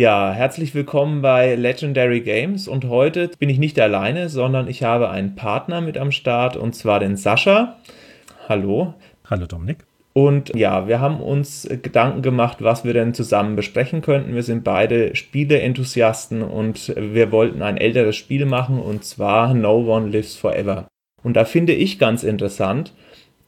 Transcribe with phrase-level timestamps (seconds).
[0.00, 5.10] Ja, herzlich willkommen bei Legendary Games und heute bin ich nicht alleine, sondern ich habe
[5.10, 7.76] einen Partner mit am Start und zwar den Sascha.
[8.48, 8.94] Hallo.
[9.28, 9.84] Hallo Dominik.
[10.14, 14.34] Und ja, wir haben uns Gedanken gemacht, was wir denn zusammen besprechen könnten.
[14.34, 20.08] Wir sind beide Spieleenthusiasten und wir wollten ein älteres Spiel machen und zwar No One
[20.08, 20.88] Lives Forever.
[21.22, 22.94] Und da finde ich ganz interessant,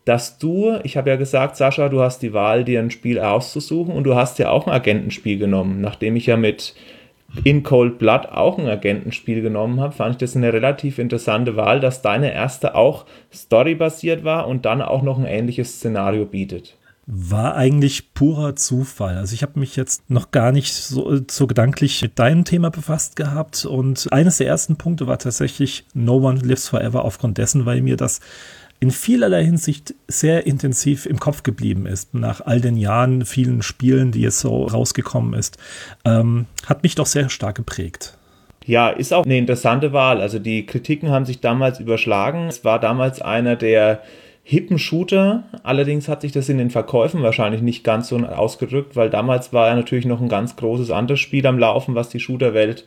[0.05, 3.95] dass du, ich habe ja gesagt, Sascha, du hast die Wahl, dir ein Spiel auszusuchen
[3.95, 5.81] und du hast ja auch ein Agentenspiel genommen.
[5.81, 6.75] Nachdem ich ja mit
[7.45, 11.79] In Cold Blood auch ein Agentenspiel genommen habe, fand ich das eine relativ interessante Wahl,
[11.79, 16.77] dass deine erste auch storybasiert war und dann auch noch ein ähnliches Szenario bietet.
[17.07, 19.17] War eigentlich purer Zufall.
[19.17, 23.17] Also ich habe mich jetzt noch gar nicht so, so gedanklich mit deinem Thema befasst
[23.17, 27.83] gehabt und eines der ersten Punkte war tatsächlich No One Lives Forever aufgrund dessen, weil
[27.83, 28.21] mir das
[28.83, 34.11] in vielerlei Hinsicht sehr intensiv im Kopf geblieben ist, nach all den Jahren, vielen Spielen,
[34.11, 35.57] die jetzt so rausgekommen ist,
[36.05, 38.19] ähm, hat mich doch sehr stark geprägt.
[38.67, 40.21] Ja, ist auch eine interessante Wahl.
[40.21, 42.49] Also die Kritiken haben sich damals überschlagen.
[42.49, 44.03] Es war damals einer der
[44.43, 45.45] hippen Shooter.
[45.63, 49.69] Allerdings hat sich das in den Verkäufen wahrscheinlich nicht ganz so ausgedrückt, weil damals war
[49.69, 52.85] ja natürlich noch ein ganz großes anderes Spiel am Laufen, was die Shooterwelt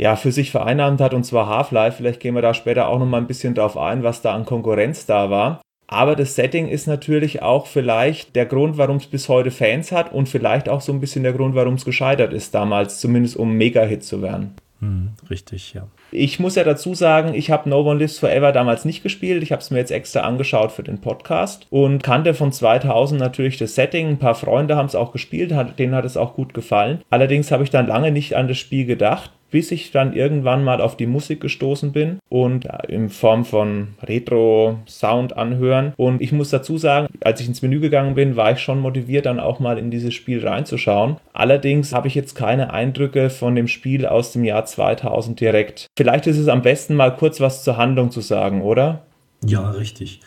[0.00, 1.98] ja, für sich vereinnahmt hat, und zwar Half-Life.
[1.98, 4.46] Vielleicht gehen wir da später auch noch mal ein bisschen drauf ein, was da an
[4.46, 5.60] Konkurrenz da war.
[5.88, 10.10] Aber das Setting ist natürlich auch vielleicht der Grund, warum es bis heute Fans hat
[10.10, 13.52] und vielleicht auch so ein bisschen der Grund, warum es gescheitert ist damals, zumindest um
[13.52, 14.54] Mega-Hit zu werden.
[14.78, 15.86] Hm, richtig, ja.
[16.12, 19.42] Ich muss ja dazu sagen, ich habe No One Lives Forever damals nicht gespielt.
[19.42, 23.58] Ich habe es mir jetzt extra angeschaut für den Podcast und kannte von 2000 natürlich
[23.58, 24.08] das Setting.
[24.08, 27.02] Ein paar Freunde haben es auch gespielt, hat, denen hat es auch gut gefallen.
[27.10, 30.80] Allerdings habe ich dann lange nicht an das Spiel gedacht bis ich dann irgendwann mal
[30.80, 35.92] auf die Musik gestoßen bin und in Form von Retro-Sound anhören.
[35.96, 39.26] Und ich muss dazu sagen, als ich ins Menü gegangen bin, war ich schon motiviert,
[39.26, 41.16] dann auch mal in dieses Spiel reinzuschauen.
[41.32, 45.86] Allerdings habe ich jetzt keine Eindrücke von dem Spiel aus dem Jahr 2000 direkt.
[45.96, 49.02] Vielleicht ist es am besten mal kurz was zur Handlung zu sagen, oder?
[49.44, 50.20] Ja, richtig.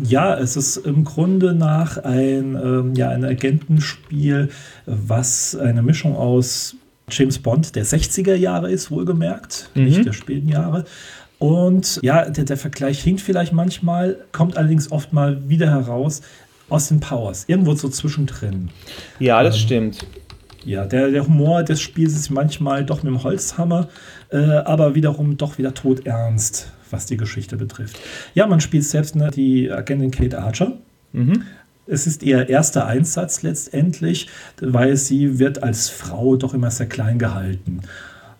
[0.00, 4.48] Ja, es ist im Grunde nach ein, ähm, ja, ein Agentenspiel,
[4.86, 6.76] was eine Mischung aus
[7.10, 9.84] James Bond der 60er Jahre ist, wohlgemerkt, mhm.
[9.84, 10.84] nicht der späten Jahre.
[11.38, 16.22] Und ja, der, der Vergleich hinkt vielleicht manchmal, kommt allerdings oft mal wieder heraus.
[16.68, 18.70] Austin Powers, irgendwo so zwischendrin.
[19.18, 20.06] Ja, das ähm, stimmt.
[20.64, 23.88] Ja, der, der Humor des Spiels ist manchmal doch mit dem Holzhammer,
[24.30, 27.98] äh, aber wiederum doch wieder todernst, was die Geschichte betrifft.
[28.34, 30.78] Ja, man spielt selbst ne, die Agentin Kate Archer.
[31.12, 31.42] Mhm.
[31.86, 34.28] Es ist ihr erster Einsatz letztendlich,
[34.60, 37.80] weil sie wird als Frau doch immer sehr klein gehalten.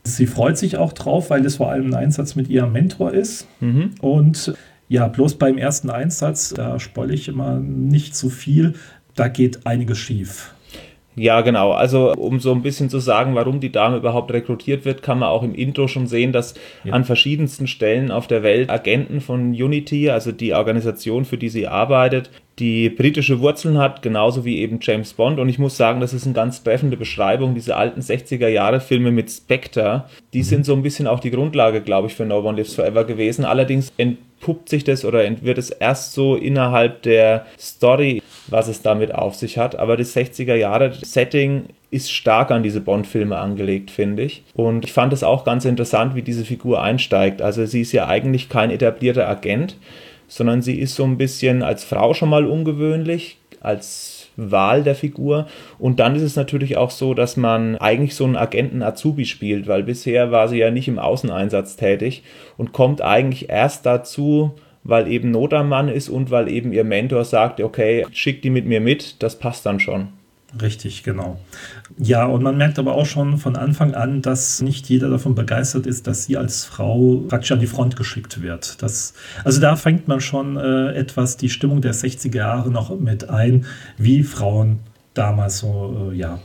[0.05, 3.47] Sie freut sich auch drauf, weil es vor allem ein Einsatz mit ihrem Mentor ist.
[3.61, 3.91] Mhm.
[4.01, 4.55] Und
[4.89, 8.75] ja, bloß beim ersten Einsatz, da spoil ich immer nicht so viel,
[9.15, 10.55] da geht einiges schief.
[11.15, 11.73] Ja, genau.
[11.73, 15.29] Also um so ein bisschen zu sagen, warum die Dame überhaupt rekrutiert wird, kann man
[15.29, 16.95] auch im Intro schon sehen, dass ja.
[16.95, 21.69] an verschiedensten Stellen auf der Welt Agenten von Unity, also die Organisation, für die sie
[21.69, 25.39] arbeitet, die britische Wurzeln hat, genauso wie eben James Bond.
[25.39, 27.55] Und ich muss sagen, das ist eine ganz treffende Beschreibung.
[27.55, 30.45] Diese alten 60er Jahre Filme mit Spectre, die mhm.
[30.45, 33.45] sind so ein bisschen auch die Grundlage, glaube ich, für No One Lives Forever gewesen.
[33.45, 33.93] Allerdings
[34.43, 39.35] entpuppt sich das oder wird es erst so innerhalb der Story was es damit auf
[39.35, 39.77] sich hat.
[39.77, 44.43] Aber das 60er Jahre Setting ist stark an diese Bond-Filme angelegt, finde ich.
[44.55, 47.43] Und ich fand es auch ganz interessant, wie diese Figur einsteigt.
[47.43, 49.77] Also sie ist ja eigentlich kein etablierter Agent,
[50.29, 55.47] sondern sie ist so ein bisschen als Frau schon mal ungewöhnlich, als Wahl der Figur.
[55.79, 59.67] Und dann ist es natürlich auch so, dass man eigentlich so einen Agenten Azubi spielt,
[59.67, 62.23] weil bisher war sie ja nicht im Außeneinsatz tätig
[62.57, 64.53] und kommt eigentlich erst dazu,
[64.85, 68.51] weil eben Not am Mann ist und weil eben ihr Mentor sagt, okay, schick die
[68.51, 70.09] mit mir mit, das passt dann schon.
[70.61, 71.39] Richtig, genau.
[71.97, 75.87] Ja, und man merkt aber auch schon von Anfang an, dass nicht jeder davon begeistert
[75.87, 78.83] ist, dass sie als Frau praktisch an die Front geschickt wird.
[78.83, 83.31] Das, also da fängt man schon äh, etwas die Stimmung der 60er Jahre noch mit
[83.31, 83.65] ein,
[83.97, 84.81] wie Frauen
[85.15, 86.39] damals so, äh, ja,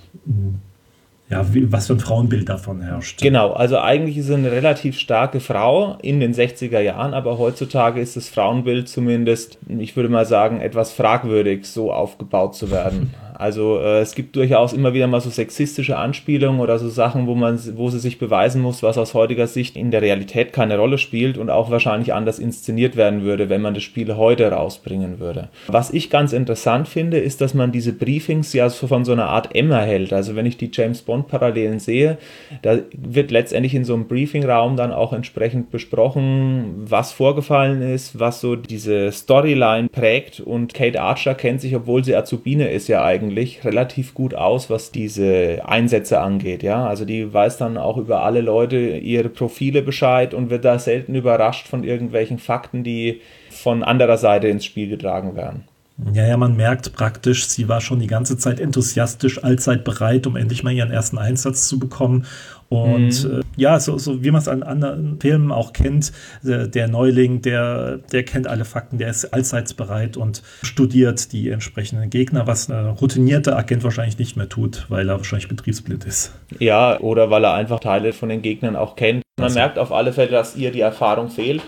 [1.30, 3.22] ja, wie, was für ein Frauenbild davon herrscht.
[3.22, 8.00] Genau, also eigentlich ist sie eine relativ starke Frau in den 60er Jahren, aber heutzutage
[8.00, 13.14] ist das Frauenbild zumindest, ich würde mal sagen, etwas fragwürdig, so aufgebaut zu werden.
[13.38, 17.36] Also äh, es gibt durchaus immer wieder mal so sexistische Anspielungen oder so Sachen, wo
[17.36, 20.98] man, wo sie sich beweisen muss, was aus heutiger Sicht in der Realität keine Rolle
[20.98, 25.50] spielt und auch wahrscheinlich anders inszeniert werden würde, wenn man das Spiel heute rausbringen würde.
[25.68, 29.28] Was ich ganz interessant finde, ist, dass man diese Briefings ja so von so einer
[29.28, 30.14] Art Emma hält.
[30.14, 32.18] Also wenn ich die James Bond Parallelen sehe,
[32.64, 38.42] da wird letztendlich in so einem Briefingraum dann auch entsprechend besprochen, was vorgefallen ist, was
[38.42, 43.27] so diese Storyline prägt und Kate Archer kennt sich, obwohl sie Azubine ist, ja eigentlich
[43.28, 46.64] eigentlich relativ gut aus, was diese Einsätze angeht.
[46.64, 50.80] Ja, also die weiß dann auch über alle Leute ihre Profile Bescheid und wird da
[50.80, 55.66] selten überrascht von irgendwelchen Fakten, die von anderer Seite ins Spiel getragen werden.
[56.14, 60.36] Ja, ja, man merkt praktisch, sie war schon die ganze Zeit enthusiastisch, allzeit bereit, um
[60.36, 62.28] endlich mal ihren ersten Einsatz zu bekommen.
[62.70, 63.40] Und mhm.
[63.40, 66.12] äh, ja, so, so wie man es an anderen Filmen auch kennt,
[66.44, 71.50] äh, der Neuling, der, der kennt alle Fakten, der ist allseits bereit und studiert die
[71.50, 76.34] entsprechenden Gegner, was ein routinierter Agent wahrscheinlich nicht mehr tut, weil er wahrscheinlich betriebsblind ist.
[76.60, 79.24] Ja, oder weil er einfach Teile von den Gegnern auch kennt.
[79.38, 79.60] Man also.
[79.60, 81.62] merkt auf alle Fälle, dass ihr die Erfahrung fehlt.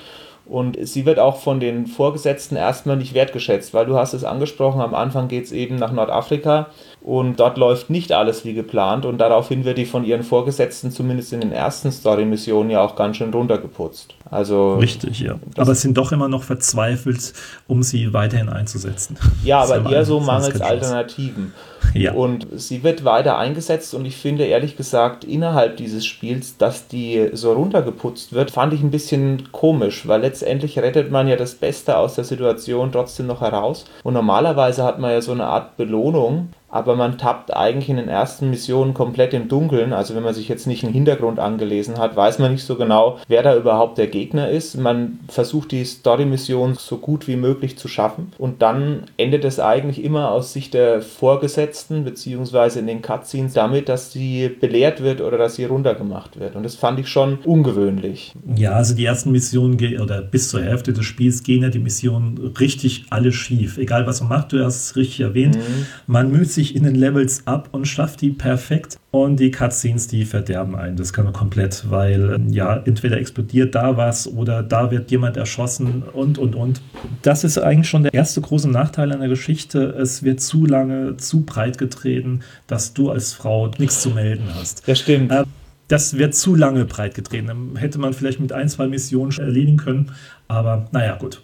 [0.45, 4.81] Und sie wird auch von den Vorgesetzten erstmal nicht wertgeschätzt, weil du hast es angesprochen,
[4.81, 9.19] am Anfang geht es eben nach Nordafrika und dort läuft nicht alles wie geplant und
[9.19, 13.33] daraufhin wird die von ihren Vorgesetzten zumindest in den ersten Story-Missionen ja auch ganz schön
[13.33, 14.15] runtergeputzt.
[14.29, 15.39] Also Richtig, ja.
[15.57, 17.33] Aber es sind doch immer noch verzweifelt,
[17.67, 19.17] um sie weiterhin einzusetzen.
[19.43, 21.53] Ja, aber eher so mangels Alternativen.
[21.93, 22.11] Ja.
[22.13, 27.29] Und sie wird weiter eingesetzt und ich finde ehrlich gesagt, innerhalb dieses Spiels, dass die
[27.31, 31.97] so runtergeputzt wird, fand ich ein bisschen komisch, weil letztendlich rettet man ja das Beste
[31.97, 33.85] aus der Situation trotzdem noch heraus.
[34.03, 38.09] Und normalerweise hat man ja so eine Art Belohnung, aber man tappt eigentlich in den
[38.09, 39.93] ersten Missionen komplett im Dunkeln.
[39.93, 43.17] Also wenn man sich jetzt nicht einen Hintergrund angelesen hat, weiß man nicht so genau,
[43.27, 44.77] wer da überhaupt der Gegner ist.
[44.77, 50.03] Man versucht die Story-Mission so gut wie möglich zu schaffen und dann endet es eigentlich
[50.03, 55.37] immer aus Sicht der Vorgesetzten beziehungsweise in den Cutscenes damit, dass sie belehrt wird oder
[55.37, 56.55] dass sie runtergemacht wird.
[56.55, 58.33] Und das fand ich schon ungewöhnlich.
[58.55, 62.53] Ja, also die ersten Missionen oder bis zur Hälfte des Spiels gehen ja die Missionen
[62.59, 63.77] richtig alle schief.
[63.77, 65.55] Egal was man macht, du hast es richtig erwähnt.
[65.55, 65.85] Mhm.
[66.07, 68.97] Man müsste sich in den Levels ab und schafft die perfekt.
[69.11, 70.95] Und die Cutscenes, die verderben einen.
[70.95, 75.35] Das kann man komplett, weil ähm, ja, entweder explodiert da was oder da wird jemand
[75.35, 76.81] erschossen und, und, und.
[77.23, 79.95] Das ist eigentlich schon der erste große Nachteil an der Geschichte.
[79.99, 84.87] Es wird zu lange, zu breit getreten, dass du als Frau nichts zu melden hast.
[84.87, 85.31] Das stimmt.
[85.31, 85.45] Äh,
[85.89, 87.47] das wird zu lange breit getreten.
[87.47, 90.11] Dann hätte man vielleicht mit ein, zwei Missionen erledigen können.
[90.49, 91.41] Aber naja, gut.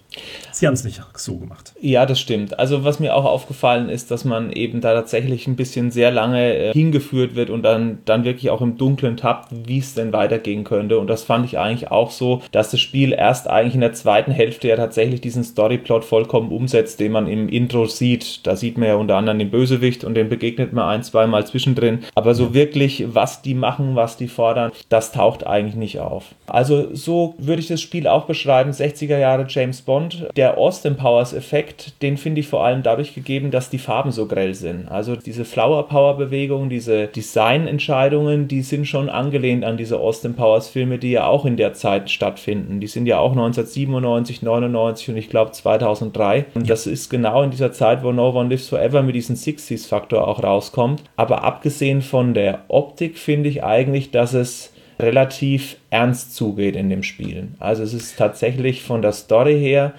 [0.51, 1.73] Sie haben es nicht so gemacht.
[1.81, 2.57] Ja, das stimmt.
[2.57, 6.55] Also was mir auch aufgefallen ist, dass man eben da tatsächlich ein bisschen sehr lange
[6.55, 10.63] äh, hingeführt wird und dann, dann wirklich auch im Dunkeln tappt, wie es denn weitergehen
[10.63, 10.97] könnte.
[10.97, 14.31] Und das fand ich eigentlich auch so, dass das Spiel erst eigentlich in der zweiten
[14.31, 18.47] Hälfte ja tatsächlich diesen Storyplot vollkommen umsetzt, den man im Intro sieht.
[18.47, 21.45] Da sieht man ja unter anderem den Bösewicht und den begegnet man ein, zwei Mal
[21.45, 21.99] zwischendrin.
[22.15, 26.33] Aber so wirklich, was die machen, was die fordern, das taucht eigentlich nicht auf.
[26.47, 28.71] Also so würde ich das Spiel auch beschreiben.
[28.95, 30.27] 60er Jahre James Bond.
[30.35, 34.25] Der Austin Powers Effekt, den finde ich vor allem dadurch gegeben, dass die Farben so
[34.25, 34.87] grell sind.
[34.89, 40.69] Also diese Flower Power Bewegung, diese Designentscheidungen, die sind schon angelehnt an diese Austin Powers
[40.69, 42.79] Filme, die ja auch in der Zeit stattfinden.
[42.79, 46.45] Die sind ja auch 1997, 99 und ich glaube 2003.
[46.53, 49.87] Und das ist genau in dieser Zeit, wo No One Lives Forever mit diesem 60s
[49.87, 51.03] Faktor auch rauskommt.
[51.15, 57.03] Aber abgesehen von der Optik finde ich eigentlich, dass es relativ ernst zugeht in dem
[57.03, 57.49] Spiel.
[57.59, 59.93] Also es ist tatsächlich von der Story her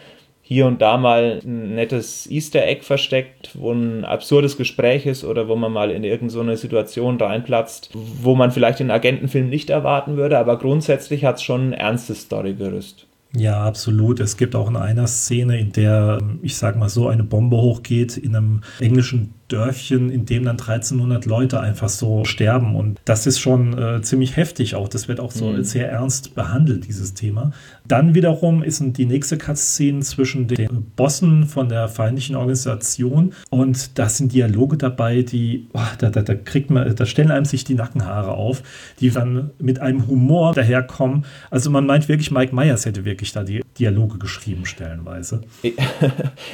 [0.49, 5.49] hier und da mal ein nettes Easter Egg versteckt, wo ein absurdes Gespräch ist oder
[5.49, 10.17] wo man mal in irgendeine so Situation reinplatzt, wo man vielleicht den Agentenfilm nicht erwarten
[10.17, 13.07] würde, aber grundsätzlich hat es schon ein ernstes Storygerüst.
[13.37, 14.21] Ja, absolut.
[14.21, 18.17] Es gibt auch in einer Szene, in der, ich sag mal so, eine Bombe hochgeht
[18.17, 22.75] in einem englischen Dörfchen, in dem dann 1300 Leute einfach so sterben.
[22.75, 24.89] Und das ist schon äh, ziemlich heftig auch.
[24.89, 25.65] Das wird auch so mhm.
[25.65, 27.53] sehr ernst behandelt, dieses Thema.
[27.87, 34.09] Dann wiederum ist die nächste Cutscene zwischen den Bossen von der feindlichen Organisation und da
[34.09, 37.75] sind Dialoge dabei, die, oh, da, da, da kriegt man, da stellen einem sich die
[37.75, 38.63] Nackenhaare auf,
[39.01, 41.25] die dann mit einem Humor daherkommen.
[41.51, 45.43] Also man meint wirklich, Mike Myers hätte wirklich da die Dialoge geschrieben, stellenweise.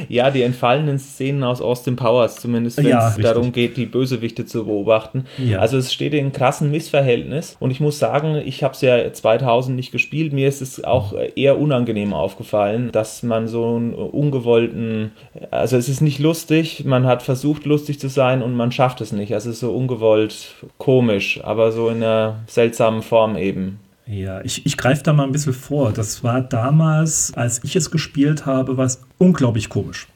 [0.08, 4.46] Ja, die entfallenen Szenen aus Austin Powers zumindest wenn ja, es darum geht, die Bösewichte
[4.46, 5.26] zu beobachten.
[5.38, 5.58] Ja.
[5.58, 9.76] Also es steht in krassen Missverhältnis und ich muss sagen, ich habe es ja 2000
[9.76, 15.12] nicht gespielt, mir ist es auch eher unangenehm aufgefallen, dass man so einen ungewollten,
[15.50, 19.12] also es ist nicht lustig, man hat versucht lustig zu sein und man schafft es
[19.12, 19.34] nicht.
[19.34, 23.78] Also es ist so ungewollt komisch, aber so in einer seltsamen Form eben.
[24.06, 25.92] Ja, ich, ich greife da mal ein bisschen vor.
[25.92, 30.08] Das war damals, als ich es gespielt habe, war es unglaublich komisch.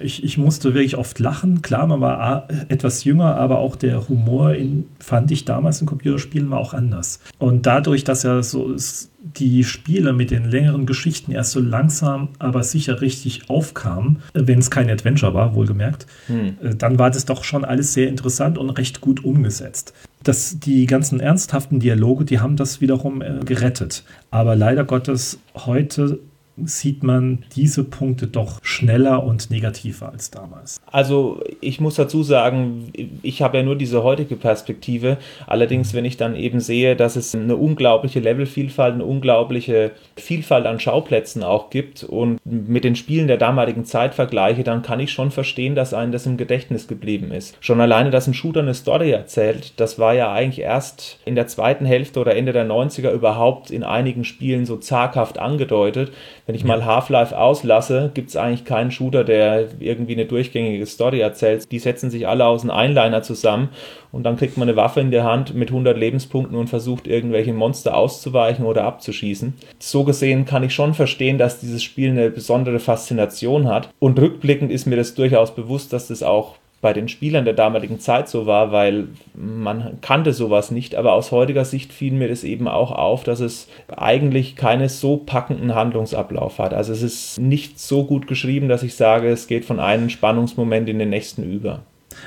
[0.00, 1.62] Ich, ich musste wirklich oft lachen.
[1.62, 6.50] Klar, man war etwas jünger, aber auch der Humor in, fand ich damals in Computerspielen
[6.50, 7.20] war auch anders.
[7.38, 8.76] Und dadurch, dass ja so
[9.22, 14.70] die Spiele mit den längeren Geschichten erst so langsam, aber sicher richtig aufkamen, wenn es
[14.70, 16.56] kein Adventure war, wohlgemerkt, hm.
[16.62, 19.92] Äh, dann war das doch schon alles sehr interessant und recht gut umgesetzt.
[20.22, 24.04] Das, die ganzen ernsthaften Dialoge, die haben das wiederum äh, gerettet.
[24.30, 26.18] Aber leider Gottes heute
[26.56, 30.80] sieht man diese Punkte doch schneller und negativer als damals.
[30.90, 32.92] Also ich muss dazu sagen,
[33.22, 35.16] ich habe ja nur diese heutige Perspektive.
[35.46, 40.78] Allerdings, wenn ich dann eben sehe, dass es eine unglaubliche Levelvielfalt, eine unglaubliche Vielfalt an
[40.78, 45.30] Schauplätzen auch gibt und mit den Spielen der damaligen Zeit vergleiche, dann kann ich schon
[45.30, 47.56] verstehen, dass einem das im Gedächtnis geblieben ist.
[47.60, 51.46] Schon alleine, dass ein Shooter eine Story erzählt, das war ja eigentlich erst in der
[51.46, 56.12] zweiten Hälfte oder Ende der 90er überhaupt in einigen Spielen so zaghaft angedeutet.
[56.46, 61.20] Wenn ich mal Half-Life auslasse, gibt es eigentlich keinen Shooter, der irgendwie eine durchgängige Story
[61.20, 61.70] erzählt.
[61.70, 63.68] Die setzen sich alle aus einem Einliner zusammen
[64.10, 67.52] und dann kriegt man eine Waffe in der Hand mit 100 Lebenspunkten und versucht irgendwelche
[67.52, 69.54] Monster auszuweichen oder abzuschießen.
[69.78, 74.72] So gesehen kann ich schon verstehen, dass dieses Spiel eine besondere Faszination hat und rückblickend
[74.72, 78.44] ist mir das durchaus bewusst, dass das auch bei den Spielern der damaligen Zeit so
[78.44, 82.90] war, weil man kannte sowas nicht, aber aus heutiger Sicht fiel mir das eben auch
[82.90, 86.74] auf, dass es eigentlich keinen so packenden Handlungsablauf hat.
[86.74, 90.88] Also es ist nicht so gut geschrieben, dass ich sage, es geht von einem Spannungsmoment
[90.88, 91.82] in den nächsten über.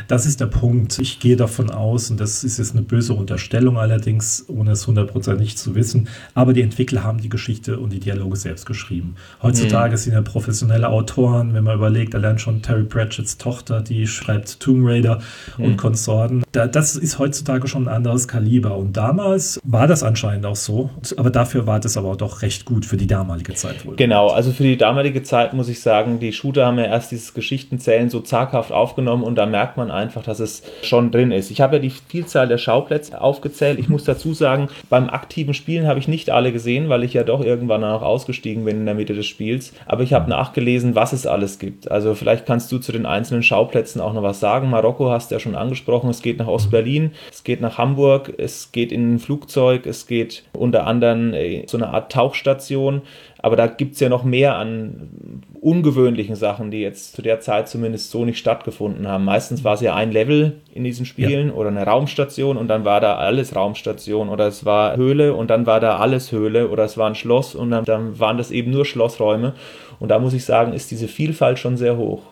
[0.07, 0.99] Das ist der Punkt.
[0.99, 5.57] Ich gehe davon aus, und das ist jetzt eine böse Unterstellung allerdings, ohne es hundertprozentig
[5.57, 9.15] zu wissen, aber die Entwickler haben die Geschichte und die Dialoge selbst geschrieben.
[9.41, 9.97] Heutzutage mhm.
[9.97, 14.85] sind ja professionelle Autoren, wenn man überlegt, allein schon Terry Pratchett's Tochter, die schreibt Tomb
[14.85, 15.19] Raider
[15.57, 15.65] mhm.
[15.65, 16.43] und Konsorten.
[16.51, 18.77] das ist heutzutage schon ein anderes Kaliber.
[18.77, 22.65] Und damals war das anscheinend auch so, aber dafür war das aber auch doch recht
[22.65, 23.95] gut für die damalige Zeit wohl.
[23.95, 27.33] Genau, also für die damalige Zeit muss ich sagen, die Shooter haben ja erst dieses
[27.33, 31.51] Geschichtenzählen so zaghaft aufgenommen und da merkt man einfach, dass es schon drin ist.
[31.51, 33.79] Ich habe ja die Vielzahl der Schauplätze aufgezählt.
[33.79, 37.23] Ich muss dazu sagen, beim aktiven Spielen habe ich nicht alle gesehen, weil ich ja
[37.23, 39.73] doch irgendwann auch ausgestiegen bin in der Mitte des Spiels.
[39.85, 41.91] Aber ich habe nachgelesen, was es alles gibt.
[41.91, 44.69] Also vielleicht kannst du zu den einzelnen Schauplätzen auch noch was sagen.
[44.69, 46.09] Marokko hast du ja schon angesprochen.
[46.09, 50.43] Es geht nach Ostberlin, es geht nach Hamburg, es geht in ein Flugzeug, es geht
[50.53, 51.33] unter anderem
[51.67, 53.01] so eine Art Tauchstation.
[53.45, 57.69] Aber da gibt es ja noch mehr an ungewöhnlichen Sachen, die jetzt zu der Zeit
[57.69, 59.23] zumindest so nicht stattgefunden haben.
[59.23, 61.53] Meistens war es ja ein Level in diesen Spielen ja.
[61.53, 65.67] oder eine Raumstation und dann war da alles Raumstation oder es war Höhle und dann
[65.67, 68.71] war da alles Höhle oder es war ein Schloss und dann, dann waren das eben
[68.71, 69.53] nur Schlossräume.
[69.99, 72.23] Und da muss ich sagen, ist diese Vielfalt schon sehr hoch.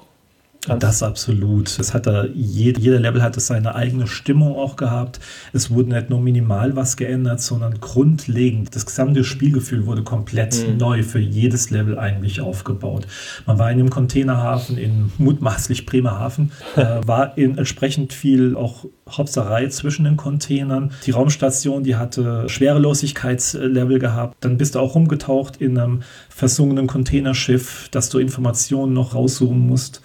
[0.67, 1.77] Das absolut.
[1.77, 5.20] Es hat da, jeder, jeder Level hat seine eigene Stimmung auch gehabt.
[5.51, 8.74] Es wurde nicht nur minimal was geändert, sondern grundlegend.
[8.75, 10.77] Das gesamte Spielgefühl wurde komplett mhm.
[10.77, 13.08] neu für jedes Level eigentlich aufgebaut.
[13.46, 19.67] Man war in einem Containerhafen in mutmaßlich Bremerhaven, äh, war in entsprechend viel auch Hopserei
[19.67, 20.91] zwischen den Containern.
[21.05, 24.38] Die Raumstation, die hatte Schwerelosigkeitslevel gehabt.
[24.39, 30.01] Dann bist du auch rumgetaucht in einem versunkenen Containerschiff, dass du Informationen noch raussuchen musst.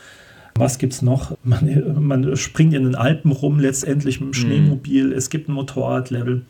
[0.59, 1.37] Was gibt es noch?
[1.43, 4.47] Man, man, springt in den Alpen rum, letztendlich mit dem mhm.
[4.47, 5.13] Schneemobil.
[5.13, 6.45] Es gibt ein Motorradlevel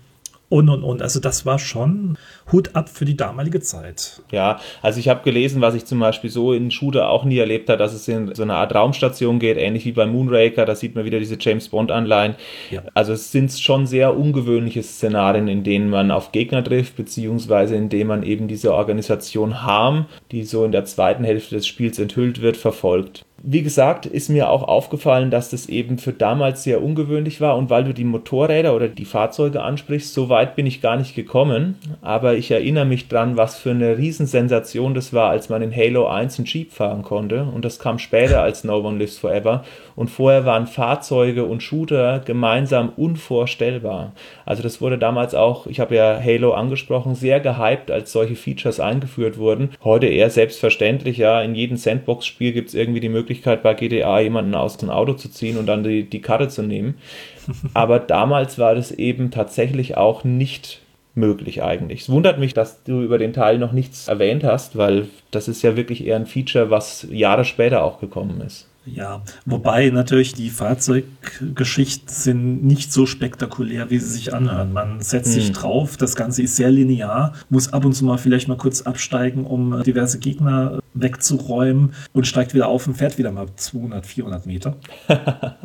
[0.49, 1.03] und und und.
[1.03, 2.17] Also das war schon
[2.51, 4.23] Hut ab für die damalige Zeit.
[4.33, 7.69] Ja, also ich habe gelesen, was ich zum Beispiel so in Shooter auch nie erlebt
[7.69, 10.95] habe, dass es in so eine Art Raumstation geht, ähnlich wie bei Moonraker, da sieht
[10.95, 12.35] man wieder diese James Bond-Anleihen.
[12.71, 12.83] Ja.
[12.95, 17.89] Also es sind schon sehr ungewöhnliche Szenarien, in denen man auf Gegner trifft, beziehungsweise in
[17.89, 22.41] denen man eben diese Organisation Harm, die so in der zweiten Hälfte des Spiels enthüllt
[22.41, 23.25] wird, verfolgt.
[23.41, 27.57] Wie gesagt, ist mir auch aufgefallen, dass das eben für damals sehr ungewöhnlich war.
[27.57, 31.15] Und weil du die Motorräder oder die Fahrzeuge ansprichst, so weit bin ich gar nicht
[31.15, 35.75] gekommen, aber ich erinnere mich dran, was für eine Riesensensation das war, als man in
[35.75, 37.45] Halo 1 einen Jeep fahren konnte.
[37.45, 39.65] Und das kam später als No One Lives Forever.
[39.95, 44.13] Und vorher waren Fahrzeuge und Shooter gemeinsam unvorstellbar.
[44.47, 48.81] Also das wurde damals auch, ich habe ja Halo angesprochen, sehr gehypt, als solche Features
[48.81, 49.71] eingeführt wurden.
[49.85, 54.21] Heute eher selbstverständlich, ja, in jedem Sandbox-Spiel gibt es irgendwie die Möglichkeit, Möglichkeit, bei GTA
[54.21, 56.99] jemanden aus dem Auto zu ziehen und dann die, die Karte zu nehmen.
[57.75, 60.81] Aber damals war das eben tatsächlich auch nicht
[61.15, 62.03] möglich eigentlich.
[62.03, 65.63] Es wundert mich, dass du über den Teil noch nichts erwähnt hast, weil das ist
[65.63, 68.69] ja wirklich eher ein Feature, was Jahre später auch gekommen ist.
[68.95, 74.73] Ja, wobei natürlich die Fahrzeuggeschichten sind nicht so spektakulär, wie sie sich anhören.
[74.73, 75.41] Man setzt hm.
[75.41, 78.83] sich drauf, das Ganze ist sehr linear, muss ab und zu mal vielleicht mal kurz
[78.83, 84.47] absteigen, um diverse Gegner wegzuräumen und steigt wieder auf und fährt wieder mal 200, 400
[84.47, 84.77] Meter.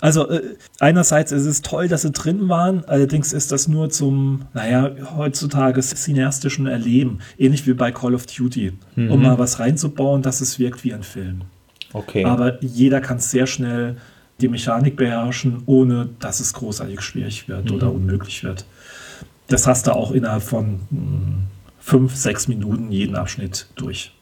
[0.00, 4.42] also äh, einerseits ist es toll, dass sie drin waren, allerdings ist das nur zum,
[4.54, 9.10] naja, heutzutage cineastischen Erleben, ähnlich wie bei Call of Duty, mhm.
[9.10, 11.42] um mal was reinzubauen, dass es wirkt wie ein Film.
[11.92, 12.24] Okay.
[12.24, 13.96] Aber jeder kann sehr schnell
[14.40, 17.76] die Mechanik beherrschen, ohne dass es großartig schwierig wird mhm.
[17.76, 18.66] oder unmöglich wird.
[19.48, 21.42] Das hast du auch innerhalb von mh, hm,
[21.78, 24.12] fünf, sechs Minuten jeden Abschnitt durch.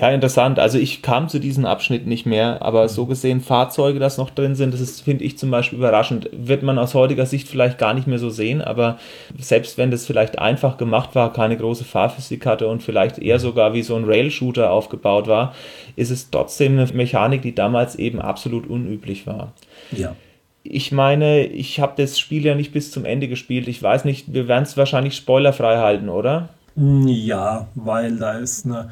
[0.00, 0.58] Ja, interessant.
[0.58, 4.54] Also ich kam zu diesem Abschnitt nicht mehr, aber so gesehen Fahrzeuge, das noch drin
[4.54, 6.28] sind, das ist, finde ich zum Beispiel überraschend.
[6.32, 8.98] Wird man aus heutiger Sicht vielleicht gar nicht mehr so sehen, aber
[9.38, 13.74] selbst wenn das vielleicht einfach gemacht war, keine große Fahrphysik hatte und vielleicht eher sogar
[13.74, 15.54] wie so ein Rail-Shooter aufgebaut war,
[15.96, 19.52] ist es trotzdem eine Mechanik, die damals eben absolut unüblich war.
[19.92, 20.16] Ja.
[20.64, 23.66] Ich meine, ich habe das Spiel ja nicht bis zum Ende gespielt.
[23.66, 26.50] Ich weiß nicht, wir werden es wahrscheinlich spoilerfrei halten, oder?
[26.76, 28.90] Ja, weil da ist eine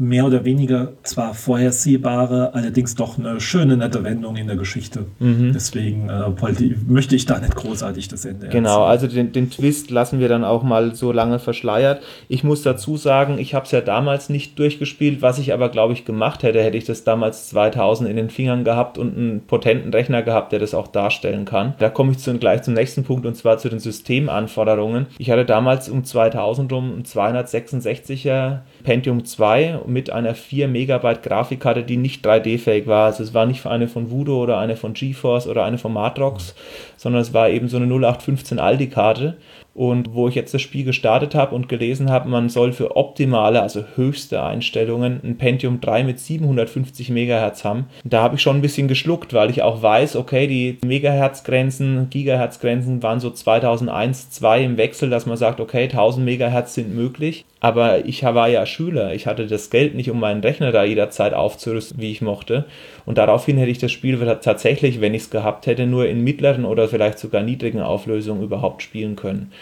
[0.00, 5.04] mehr oder weniger zwar vorhersehbare, allerdings doch eine schöne, nette Wendung in der Geschichte.
[5.18, 5.52] Mhm.
[5.52, 8.88] Deswegen äh, wollte, möchte ich da nicht großartig das Ende Genau, erzählen.
[8.88, 12.02] also den, den Twist lassen wir dann auch mal so lange verschleiert.
[12.28, 15.92] Ich muss dazu sagen, ich habe es ja damals nicht durchgespielt, was ich aber, glaube
[15.92, 19.92] ich, gemacht hätte, hätte ich das damals 2000 in den Fingern gehabt und einen potenten
[19.92, 21.74] Rechner gehabt, der das auch darstellen kann.
[21.78, 25.06] Da komme ich zu, gleich zum nächsten Punkt und zwar zu den Systemanforderungen.
[25.18, 31.82] Ich hatte damals um 2000 rum ein 266er Pentium 2 mit einer 4 Megabyte Grafikkarte,
[31.82, 33.06] die nicht 3D-fähig war.
[33.06, 36.54] Also es war nicht eine von Voodoo oder eine von GeForce oder eine von Matrox,
[36.96, 39.36] sondern es war eben so eine 0815 Aldi-Karte
[39.74, 43.62] und wo ich jetzt das Spiel gestartet habe und gelesen habe, man soll für optimale,
[43.62, 47.86] also höchste Einstellungen ein Pentium 3 mit 750 MHz haben.
[48.04, 53.02] Da habe ich schon ein bisschen geschluckt, weil ich auch weiß, okay, die Megahertz-Grenzen, Gigahertz-Grenzen
[53.02, 57.44] waren so 2001, 2 im Wechsel, dass man sagt, okay, 1000 Megahertz sind möglich.
[57.60, 61.34] Aber ich war ja Schüler, ich hatte das Geld nicht, um meinen Rechner da jederzeit
[61.34, 62.64] aufzurüsten, wie ich mochte.
[63.04, 66.64] Und daraufhin hätte ich das Spiel tatsächlich, wenn ich es gehabt hätte, nur in mittleren
[66.64, 69.52] oder vielleicht sogar niedrigen Auflösungen überhaupt spielen können.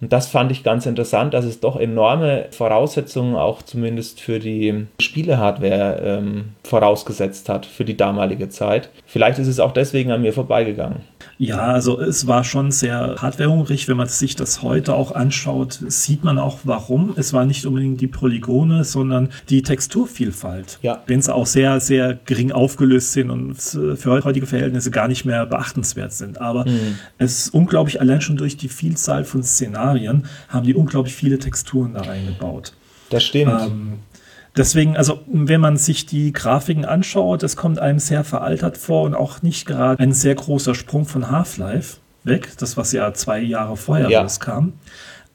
[0.00, 4.86] Und das fand ich ganz interessant, dass es doch enorme Voraussetzungen auch zumindest für die
[5.00, 8.90] Spielehardware ähm, vorausgesetzt hat für die damalige Zeit.
[9.06, 11.00] Vielleicht ist es auch deswegen an mir vorbeigegangen.
[11.38, 13.88] Ja, also es war schon sehr hardwarehungrig.
[13.88, 17.14] Wenn man sich das heute auch anschaut, sieht man auch warum.
[17.16, 20.78] Es war nicht unbedingt die Polygone, sondern die Texturvielfalt.
[20.82, 21.02] Ja.
[21.06, 25.46] Wenn sie auch sehr, sehr gering aufgelöst sind und für heutige Verhältnisse gar nicht mehr
[25.46, 26.40] beachtenswert sind.
[26.40, 26.98] Aber mhm.
[27.18, 31.94] es ist unglaublich, allein schon durch die Vielzahl von Szenarien haben die unglaublich viele Texturen
[31.94, 32.72] da reingebaut.
[33.10, 33.52] Das stimmt.
[33.60, 33.98] Ähm,
[34.56, 39.14] Deswegen, also wenn man sich die Grafiken anschaut, es kommt einem sehr veraltert vor und
[39.14, 43.76] auch nicht gerade ein sehr großer Sprung von Half-Life weg, das was ja zwei Jahre
[43.76, 44.22] vorher ja.
[44.22, 44.72] rauskam.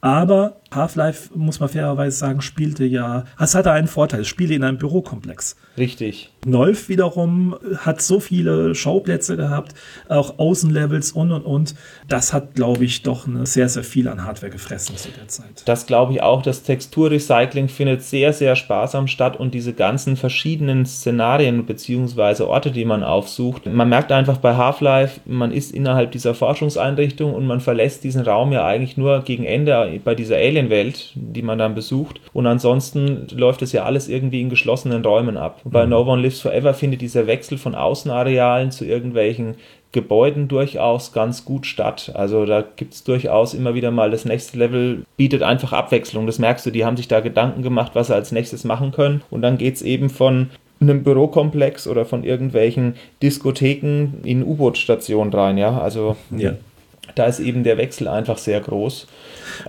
[0.00, 4.64] Aber Half-Life, muss man fairerweise sagen, spielte ja, es hatte einen Vorteil, es spielte in
[4.64, 5.56] einem Bürokomplex.
[5.78, 6.30] Richtig.
[6.44, 9.74] Nolf wiederum hat so viele Schauplätze gehabt,
[10.08, 11.74] auch Außenlevels und und und.
[12.08, 15.62] Das hat, glaube ich, doch eine sehr, sehr viel an Hardware gefressen zu der Zeit.
[15.66, 16.42] Das glaube ich auch.
[16.42, 22.42] Das Texturrecycling findet sehr, sehr sparsam statt und diese ganzen verschiedenen Szenarien bzw.
[22.42, 23.66] Orte, die man aufsucht.
[23.66, 28.52] Man merkt einfach bei Half-Life, man ist innerhalb dieser Forschungseinrichtung und man verlässt diesen Raum
[28.52, 32.20] ja eigentlich nur gegen Ende bei dieser Alien-Welt, die man dann besucht.
[32.32, 35.60] Und ansonsten läuft es ja alles irgendwie in geschlossenen Räumen ab.
[35.64, 35.90] Und bei mhm.
[35.90, 39.56] No One Lives Forever findet dieser Wechsel von Außenarealen zu irgendwelchen
[39.92, 42.12] Gebäuden durchaus ganz gut statt.
[42.14, 46.26] Also da gibt es durchaus immer wieder mal das nächste Level, bietet einfach Abwechslung.
[46.26, 49.22] Das merkst du, die haben sich da Gedanken gemacht, was sie als nächstes machen können.
[49.30, 50.48] Und dann geht es eben von
[50.80, 55.78] einem Bürokomplex oder von irgendwelchen Diskotheken in U-Boot-Stationen rein, ja.
[55.78, 56.54] Also ja.
[57.14, 59.06] da ist eben der Wechsel einfach sehr groß.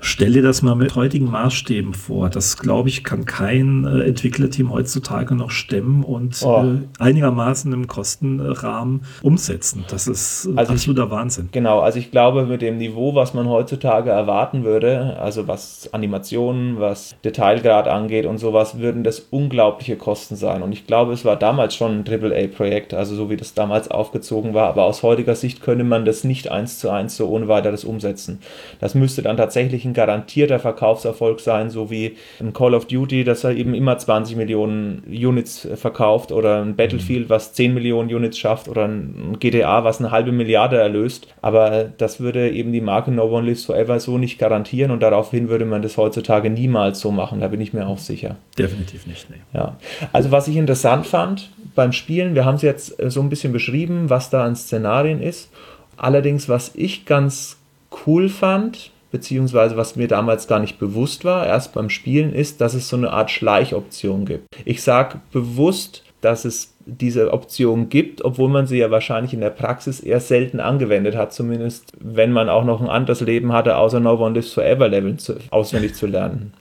[0.02, 2.30] Stell dir das mal mit heutigen Maßstäben vor.
[2.30, 6.64] Das, glaube ich, kann kein äh, Entwicklerteam heutzutage noch stemmen und oh.
[6.64, 9.86] äh, einigermaßen im Kostenrahmen umsetzen.
[9.90, 11.50] Das ist also absoluter ich, Wahnsinn.
[11.52, 16.80] Genau, also ich glaube, mit dem Niveau, was man heutzutage erwarten würde, also was Animationen,
[16.80, 20.62] was Detailgrad angeht und sowas, würden das unglaubliche Kosten sein.
[20.62, 24.54] Und ich glaube, es war damals schon ein AAA-Projekt, also so wie das damals aufgezogen
[24.54, 24.70] war.
[24.70, 28.40] Aber aus heutiger Sicht könnte man das nicht eins zu eins so ohne weiteres umsetzen.
[28.80, 33.24] Das müsste dann tatsächlich eigentlich ein garantierter Verkaufserfolg sein, so wie ein Call of Duty,
[33.24, 38.38] das er eben immer 20 Millionen Units verkauft oder ein Battlefield, was 10 Millionen Units
[38.38, 41.28] schafft oder ein GTA, was eine halbe Milliarde erlöst.
[41.42, 45.50] Aber das würde eben die Marke No One Lives Forever so nicht garantieren und daraufhin
[45.50, 48.36] würde man das heutzutage niemals so machen, da bin ich mir auch sicher.
[48.58, 49.30] Definitiv nicht.
[49.30, 49.38] Nee.
[49.54, 49.78] Ja.
[50.12, 54.10] Also was ich interessant fand beim Spielen, wir haben es jetzt so ein bisschen beschrieben,
[54.10, 55.50] was da an Szenarien ist.
[55.98, 57.58] Allerdings, was ich ganz
[58.06, 62.74] cool fand, beziehungsweise was mir damals gar nicht bewusst war, erst beim Spielen, ist, dass
[62.74, 64.48] es so eine Art Schleichoption gibt.
[64.66, 69.52] Ich sage bewusst, dass es diese Option gibt, obwohl man sie ja wahrscheinlich in der
[69.52, 74.00] Praxis eher selten angewendet hat, zumindest wenn man auch noch ein anderes Leben hatte, außer
[74.00, 76.54] No One Lives Forever Level zu, auswendig zu lernen.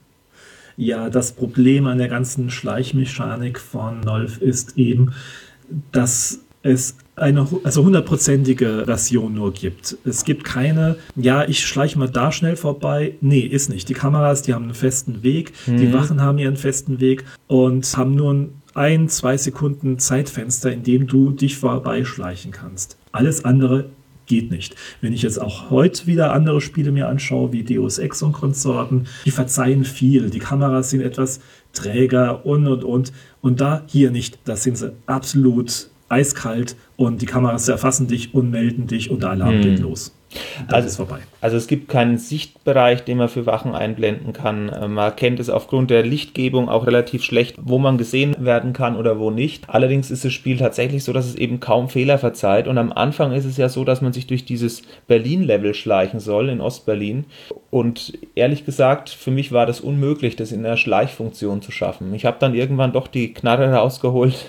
[0.76, 5.14] Ja, das Problem an der ganzen Schleichmechanik von Nolf ist eben,
[5.90, 9.96] dass es eine also hundertprozentige Version nur gibt.
[10.04, 13.14] Es gibt keine, ja, ich schleiche mal da schnell vorbei.
[13.20, 13.88] Nee, ist nicht.
[13.88, 15.76] Die Kameras, die haben einen festen Weg, mhm.
[15.76, 21.06] die Wachen haben ihren festen Weg und haben nur ein, zwei Sekunden Zeitfenster, in dem
[21.06, 22.96] du dich vorbeischleichen kannst.
[23.12, 23.90] Alles andere
[24.26, 24.76] geht nicht.
[25.02, 29.06] Wenn ich jetzt auch heute wieder andere Spiele mir anschaue, wie Deus Ex und Konsorten,
[29.26, 30.30] die verzeihen viel.
[30.30, 31.40] Die Kameras sind etwas
[31.74, 33.12] träger und und und.
[33.42, 34.38] Und da hier nicht.
[34.44, 39.30] Da sind sie absolut eiskalt und die Kameras erfassen dich und melden dich und der
[39.30, 39.62] Alarm hm.
[39.62, 40.14] geht los.
[40.66, 41.18] Das also, ist vorbei.
[41.40, 44.68] Also es gibt keinen Sichtbereich, den man für Wachen einblenden kann.
[44.68, 48.96] Äh, man kennt es aufgrund der Lichtgebung auch relativ schlecht, wo man gesehen werden kann
[48.96, 49.68] oder wo nicht.
[49.68, 52.66] Allerdings ist das Spiel tatsächlich so, dass es eben kaum Fehler verzeiht.
[52.66, 56.48] Und am Anfang ist es ja so, dass man sich durch dieses Berlin-Level schleichen soll,
[56.48, 57.24] in Ostberlin.
[57.70, 62.14] Und ehrlich gesagt, für mich war das unmöglich, das in der Schleichfunktion zu schaffen.
[62.14, 64.46] Ich habe dann irgendwann doch die Knarre rausgeholt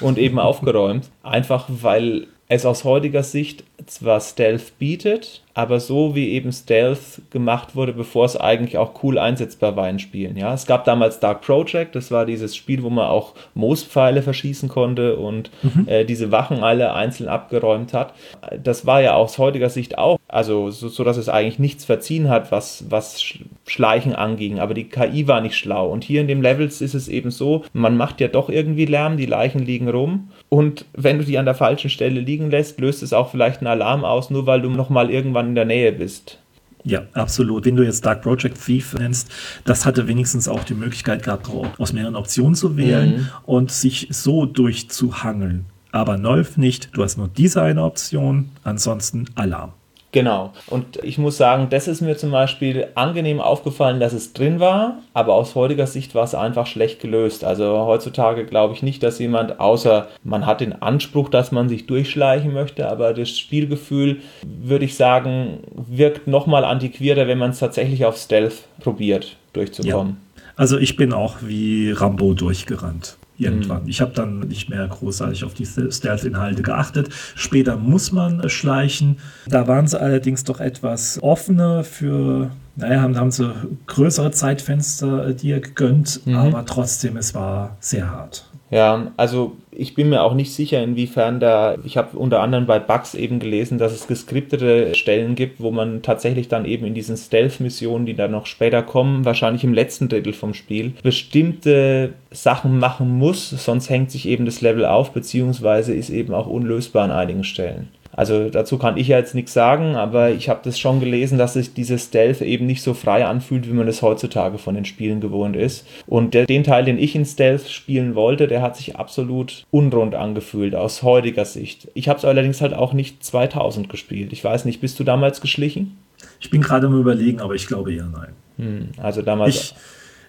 [0.00, 1.10] und eben aufgeräumt.
[1.22, 7.74] Einfach weil es aus heutiger Sicht zwar Stealth bietet, aber so wie eben Stealth gemacht
[7.74, 10.36] wurde, bevor es eigentlich auch cool einsetzbar war in Spielen.
[10.36, 14.68] Ja, es gab damals Dark Project, das war dieses Spiel, wo man auch Moospfeile verschießen
[14.68, 15.88] konnte und mhm.
[15.88, 18.14] äh, diese Wachen alle einzeln abgeräumt hat.
[18.62, 22.28] Das war ja aus heutiger Sicht auch, also so, so dass es eigentlich nichts verziehen
[22.28, 23.22] hat, was, was
[23.66, 25.88] Schleichen anging, aber die KI war nicht schlau.
[25.88, 29.16] Und hier in dem Levels ist es eben so, man macht ja doch irgendwie Lärm,
[29.16, 33.02] die Leichen liegen rum und wenn du die an der falschen Stelle liegen lässt, löst
[33.02, 36.38] es auch vielleicht einen Alarm aus, nur weil du nochmal irgendwann in der Nähe bist.
[36.84, 37.64] Ja, absolut.
[37.64, 39.30] Wenn du jetzt Dark Project Thief nennst,
[39.64, 43.28] das hatte wenigstens auch die Möglichkeit gehabt, aus mehreren Optionen zu wählen mhm.
[43.46, 45.64] und sich so durchzuhangeln.
[45.92, 46.90] Aber Nolf nicht.
[46.92, 49.72] Du hast nur diese eine Option, ansonsten Alarm.
[50.14, 50.52] Genau.
[50.68, 54.98] Und ich muss sagen, das ist mir zum Beispiel angenehm aufgefallen, dass es drin war,
[55.12, 57.42] aber aus heutiger Sicht war es einfach schlecht gelöst.
[57.42, 61.86] Also heutzutage glaube ich nicht, dass jemand, außer man hat den Anspruch, dass man sich
[61.86, 68.04] durchschleichen möchte, aber das Spielgefühl, würde ich sagen, wirkt nochmal antiquierter, wenn man es tatsächlich
[68.04, 70.16] auf Stealth probiert durchzukommen.
[70.36, 70.42] Ja.
[70.54, 73.82] Also ich bin auch wie Rambo durchgerannt irgendwann.
[73.82, 73.88] Mhm.
[73.88, 77.08] Ich habe dann nicht mehr großartig auf die Stealth-Inhalte geachtet.
[77.34, 79.16] Später muss man schleichen.
[79.46, 83.52] Da waren sie allerdings doch etwas offener für, naja, haben, haben sie
[83.86, 86.36] größere Zeitfenster äh, dir gegönnt, mhm.
[86.36, 88.46] aber trotzdem, es war sehr hart.
[88.74, 92.80] Ja, also ich bin mir auch nicht sicher, inwiefern da, ich habe unter anderem bei
[92.80, 97.16] Bugs eben gelesen, dass es geskriptete Stellen gibt, wo man tatsächlich dann eben in diesen
[97.16, 103.16] Stealth-Missionen, die dann noch später kommen, wahrscheinlich im letzten Drittel vom Spiel, bestimmte Sachen machen
[103.16, 107.44] muss, sonst hängt sich eben das Level auf, beziehungsweise ist eben auch unlösbar an einigen
[107.44, 107.90] Stellen.
[108.16, 111.54] Also dazu kann ich ja jetzt nichts sagen, aber ich habe das schon gelesen, dass
[111.54, 115.20] sich dieses Stealth eben nicht so frei anfühlt, wie man es heutzutage von den Spielen
[115.20, 115.86] gewohnt ist.
[116.06, 120.14] Und der, den Teil, den ich in Stealth spielen wollte, der hat sich absolut unrund
[120.14, 121.88] angefühlt aus heutiger Sicht.
[121.94, 124.32] Ich habe es allerdings halt auch nicht 2000 gespielt.
[124.32, 125.98] Ich weiß nicht, bist du damals geschlichen?
[126.40, 128.32] Ich bin gerade am überlegen, aber ich glaube eher nein.
[128.58, 129.56] Hm, also damals.
[129.56, 129.74] Ich,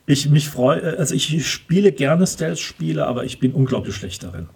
[0.08, 4.48] ich mich freue, also ich spiele gerne Stealth-Spiele, aber ich bin unglaublich schlecht darin.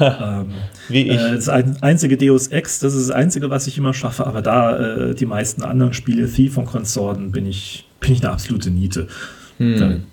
[0.00, 0.54] ähm,
[0.88, 1.20] Wie ich.
[1.20, 4.76] Äh, das einzige Deus Ex, das ist das einzige, was ich immer schaffe, aber da
[4.76, 9.08] äh, die meisten anderen Spiele, Thief und Konsorten, bin ich, bin ich eine absolute Niete.
[9.56, 10.04] Hm.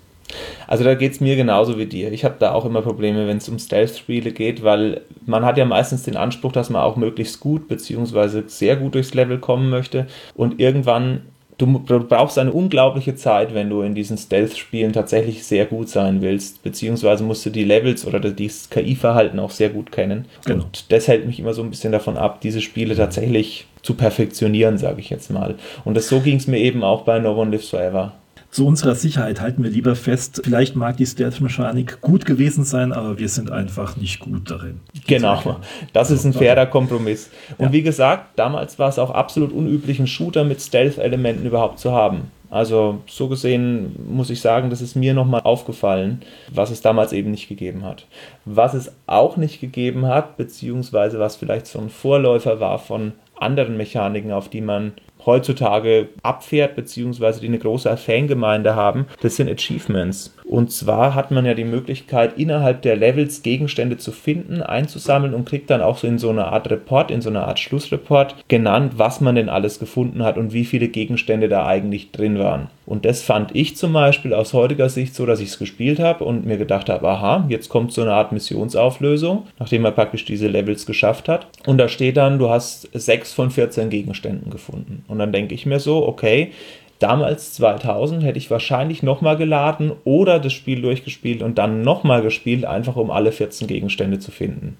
[0.66, 2.10] Also da geht es mir genauso wie dir.
[2.12, 5.64] Ich habe da auch immer Probleme, wenn es um Stealth-Spiele geht, weil man hat ja
[5.64, 8.42] meistens den Anspruch, dass man auch möglichst gut bzw.
[8.46, 11.20] sehr gut durchs Level kommen möchte und irgendwann
[11.58, 16.62] du brauchst eine unglaubliche Zeit, wenn du in diesen Stealth-Spielen tatsächlich sehr gut sein willst,
[16.62, 20.26] beziehungsweise musst du die Levels oder das KI-Verhalten auch sehr gut kennen.
[20.44, 20.64] Genau.
[20.64, 24.78] Und das hält mich immer so ein bisschen davon ab, diese Spiele tatsächlich zu perfektionieren,
[24.78, 25.54] sage ich jetzt mal.
[25.84, 28.12] Und das, so ging es mir eben auch bei No One Lives Forever
[28.56, 33.18] zu unserer Sicherheit halten wir lieber fest, vielleicht mag die Stealth-Mechanik gut gewesen sein, aber
[33.18, 34.80] wir sind einfach nicht gut darin.
[35.06, 35.58] Genau,
[35.92, 37.28] das ist ein fairer Kompromiss.
[37.58, 37.72] Und ja.
[37.72, 42.30] wie gesagt, damals war es auch absolut unüblich, einen Shooter mit Stealth-Elementen überhaupt zu haben.
[42.48, 47.32] Also so gesehen muss ich sagen, das ist mir nochmal aufgefallen, was es damals eben
[47.32, 48.06] nicht gegeben hat.
[48.46, 53.76] Was es auch nicht gegeben hat, beziehungsweise was vielleicht so ein Vorläufer war von anderen
[53.76, 54.92] Mechaniken, auf die man
[55.26, 60.34] heutzutage abfährt, beziehungsweise die eine große Fangemeinde haben, das sind Achievements.
[60.44, 65.44] Und zwar hat man ja die Möglichkeit, innerhalb der Levels Gegenstände zu finden, einzusammeln und
[65.44, 68.92] kriegt dann auch so in so einer Art Report, in so einer Art Schlussreport genannt,
[68.96, 72.68] was man denn alles gefunden hat und wie viele Gegenstände da eigentlich drin waren.
[72.86, 76.24] Und das fand ich zum Beispiel aus heutiger Sicht so, dass ich es gespielt habe
[76.24, 80.46] und mir gedacht habe, aha, jetzt kommt so eine Art Missionsauflösung, nachdem man praktisch diese
[80.46, 81.48] Levels geschafft hat.
[81.66, 85.04] Und da steht dann, du hast sechs von 14 Gegenständen gefunden.
[85.08, 86.52] Und dann denke ich mir so, okay,
[86.98, 92.64] Damals 2000 hätte ich wahrscheinlich nochmal geladen oder das Spiel durchgespielt und dann nochmal gespielt,
[92.64, 94.78] einfach um alle 14 Gegenstände zu finden.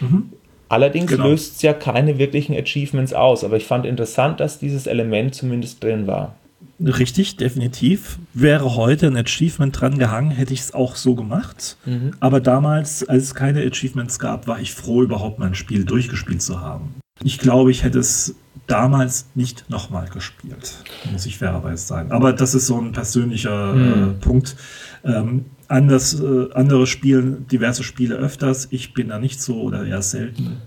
[0.00, 0.30] Mhm.
[0.68, 1.28] Allerdings genau.
[1.28, 5.84] löst es ja keine wirklichen Achievements aus, aber ich fand interessant, dass dieses Element zumindest
[5.84, 6.34] drin war.
[6.80, 8.18] Richtig, definitiv.
[8.34, 11.76] Wäre heute ein Achievement dran gehangen, hätte ich es auch so gemacht.
[11.84, 12.12] Mhm.
[12.18, 16.60] Aber damals, als es keine Achievements gab, war ich froh, überhaupt mein Spiel durchgespielt zu
[16.60, 16.94] haben.
[17.24, 18.34] Ich glaube, ich hätte es
[18.66, 20.74] damals nicht nochmal gespielt,
[21.10, 22.12] muss ich fairerweise sagen.
[22.12, 24.10] Aber das ist so ein persönlicher mhm.
[24.10, 24.56] äh, Punkt.
[25.04, 28.68] Ähm, anders, äh, andere spielen diverse Spiele öfters.
[28.70, 30.58] Ich bin da nicht so oder eher selten.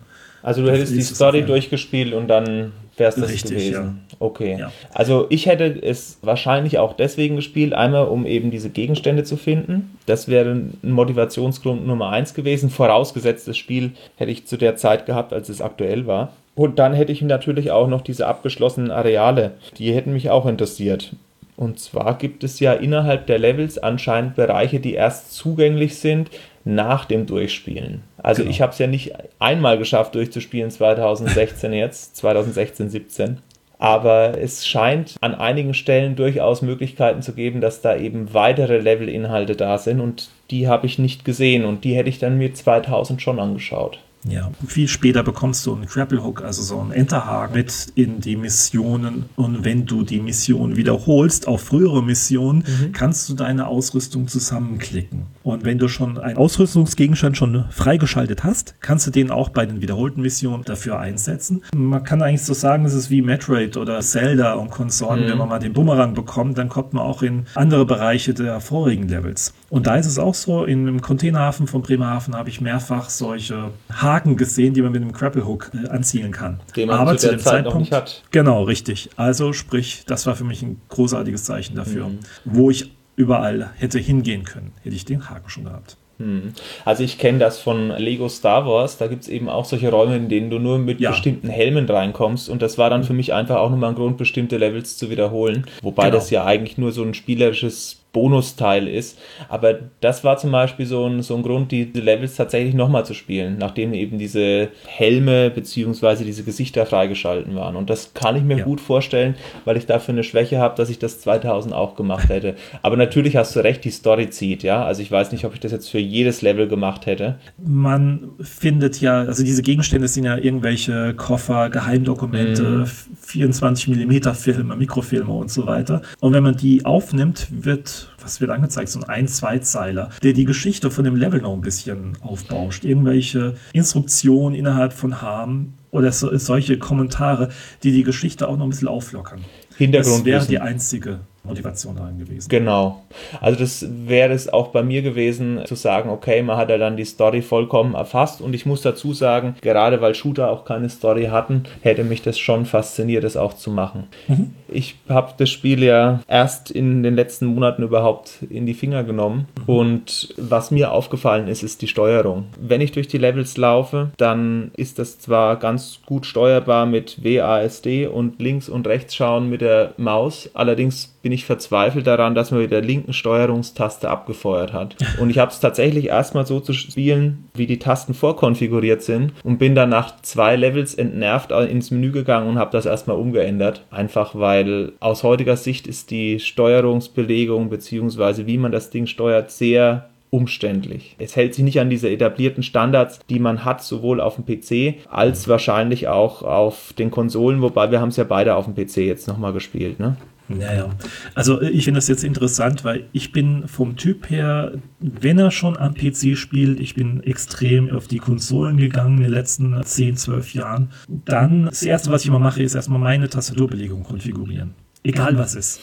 [0.44, 3.74] Also du hättest die Story durchgespielt und dann wär's das Richtig, gewesen.
[4.10, 4.16] Ja.
[4.20, 4.58] Okay.
[4.60, 4.72] Ja.
[4.94, 9.98] Also ich hätte es wahrscheinlich auch deswegen gespielt, einmal um eben diese Gegenstände zu finden.
[10.06, 12.70] Das wäre ein Motivationsgrund Nummer eins gewesen.
[12.70, 16.34] Vorausgesetzt, das Spiel hätte ich zu der Zeit gehabt, als es aktuell war.
[16.56, 19.52] Und dann hätte ich natürlich auch noch diese abgeschlossenen Areale.
[19.78, 21.14] Die hätten mich auch interessiert.
[21.58, 26.30] Und zwar gibt es ja innerhalb der Levels anscheinend Bereiche, die erst zugänglich sind
[26.66, 28.02] nach dem Durchspielen.
[28.26, 28.50] Also genau.
[28.52, 33.38] ich habe es ja nicht einmal geschafft durchzuspielen 2016 jetzt, 2016, 17.
[33.78, 39.56] Aber es scheint an einigen Stellen durchaus Möglichkeiten zu geben, dass da eben weitere Level-Inhalte
[39.56, 43.22] da sind und die habe ich nicht gesehen und die hätte ich dann mir 2000
[43.22, 44.00] schon angeschaut.
[44.28, 48.36] Ja, viel später bekommst du einen Grapple Hook, also so einen Enterhaken mit in die
[48.36, 49.26] Missionen.
[49.36, 52.92] Und wenn du die Mission wiederholst auf frühere Missionen, mhm.
[52.92, 55.28] kannst du deine Ausrüstung zusammenklicken.
[55.44, 59.82] Und wenn du schon einen Ausrüstungsgegenstand schon freigeschaltet hast, kannst du den auch bei den
[59.82, 61.64] wiederholten Missionen dafür einsetzen.
[61.76, 65.26] Man kann eigentlich so sagen, es ist wie Metroid oder Zelda und Konsorten.
[65.26, 65.30] Mhm.
[65.30, 69.08] Wenn man mal den Bumerang bekommt, dann kommt man auch in andere Bereiche der vorigen
[69.08, 69.54] Levels.
[69.70, 73.72] Und da ist es auch so, in einem Containerhafen von Bremerhaven habe ich mehrfach solche
[73.92, 76.60] Haken gesehen, die man mit einem Grapple Hook äh, anzielen kann.
[76.76, 78.24] Den man Aber zu, zu dem Zeit Zeitpunkt, hat.
[78.32, 79.10] Genau, richtig.
[79.16, 82.20] Also sprich, das war für mich ein großartiges Zeichen dafür, mhm.
[82.46, 85.98] wo ich überall hätte hingehen können, hätte ich den Haken schon gehabt.
[86.18, 86.54] Hm.
[86.86, 90.16] Also ich kenne das von Lego Star Wars, da gibt es eben auch solche Räume,
[90.16, 91.10] in denen du nur mit ja.
[91.10, 94.58] bestimmten Helmen reinkommst und das war dann für mich einfach auch nochmal ein Grund, bestimmte
[94.58, 96.16] Levels zu wiederholen, wobei genau.
[96.16, 99.20] das ja eigentlich nur so ein spielerisches Bonusteil ist.
[99.50, 103.14] Aber das war zum Beispiel so ein, so ein Grund, die Levels tatsächlich nochmal zu
[103.14, 106.24] spielen, nachdem eben diese Helme bzw.
[106.24, 107.76] diese Gesichter freigeschalten waren.
[107.76, 108.64] Und das kann ich mir ja.
[108.64, 112.56] gut vorstellen, weil ich dafür eine Schwäche habe, dass ich das 2000 auch gemacht hätte.
[112.82, 114.86] Aber natürlich hast du recht, die Story zieht, ja.
[114.86, 117.36] Also ich weiß nicht, ob ich das jetzt für jedes Level gemacht hätte.
[117.62, 122.86] Man findet ja, also diese Gegenstände sind ja irgendwelche Koffer, Geheimdokumente, mhm.
[123.20, 126.02] 24 mm Filme, Mikrofilme und so weiter.
[126.22, 128.90] Und wenn man die aufnimmt, wird was wird angezeigt?
[128.90, 132.84] So ein ein Zweizeiler, der die Geschichte von dem Level noch ein bisschen aufbauscht.
[132.84, 137.50] Irgendwelche Instruktionen innerhalb von Harm oder so, solche Kommentare,
[137.84, 139.46] die die Geschichte auch noch ein bisschen auflockern.
[139.78, 142.50] Hintergrund das wäre die einzige Motivation daran gewesen.
[142.50, 143.04] Genau.
[143.42, 146.98] Also das wäre es auch bei mir gewesen, zu sagen, okay, man hat ja dann
[146.98, 151.26] die Story vollkommen erfasst und ich muss dazu sagen, gerade weil Shooter auch keine Story
[151.26, 154.06] hatten, hätte mich das schon fasziniert, das auch zu machen.
[154.28, 154.54] Mhm.
[154.68, 159.48] Ich habe das Spiel ja erst in den letzten Monaten überhaupt in die Finger genommen
[159.60, 159.74] mhm.
[159.74, 162.46] und was mir aufgefallen ist, ist die Steuerung.
[162.60, 168.08] Wenn ich durch die Levels laufe, dann ist das zwar ganz gut steuerbar mit WASD
[168.08, 172.62] und links und rechts schauen mit der Maus, allerdings bin ich verzweifelt daran, dass man
[172.62, 174.96] mit der linken Steuerungstaste abgefeuert hat.
[175.20, 179.58] Und ich habe es tatsächlich erstmal so zu spielen, wie die Tasten vorkonfiguriert sind und
[179.58, 183.84] bin dann nach zwei Levels entnervt ins Menü gegangen und habe das erstmal umgeändert.
[183.92, 188.46] Einfach weil aus heutiger Sicht ist die Steuerungsbelegung bzw.
[188.46, 191.16] wie man das Ding steuert sehr umständlich.
[191.18, 195.06] Es hält sich nicht an diese etablierten Standards, die man hat, sowohl auf dem PC
[195.10, 198.98] als wahrscheinlich auch auf den Konsolen, wobei wir haben es ja beide auf dem PC
[198.98, 200.18] jetzt nochmal gespielt, ne?
[200.50, 200.90] Ja, ja.
[201.34, 205.52] Also äh, ich finde das jetzt interessant, weil ich bin vom Typ her, wenn er
[205.52, 210.18] schon am PC spielt, ich bin extrem auf die Konsolen gegangen in den letzten 10,
[210.18, 210.92] 12 Jahren.
[211.08, 214.74] Dann das Erste, was ich immer mache, ist erstmal meine Tastaturbelegung konfigurieren.
[215.06, 215.82] Egal was ist.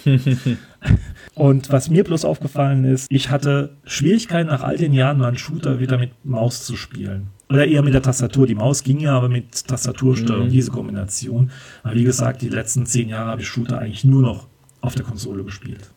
[1.35, 5.39] Und was mir bloß aufgefallen ist, ich hatte Schwierigkeiten nach all den Jahren mal einen
[5.39, 7.29] Shooter wieder mit Maus zu spielen.
[7.49, 8.49] Oder eher mit der Tastatur.
[8.49, 10.53] Die Maus ging ja aber mit Tastatursteuerung, mhm.
[10.53, 11.51] diese Kombination.
[11.85, 14.49] Aber wie gesagt, die letzten zehn Jahre habe ich Shooter eigentlich nur noch
[14.83, 15.91] auf der Konsole gespielt.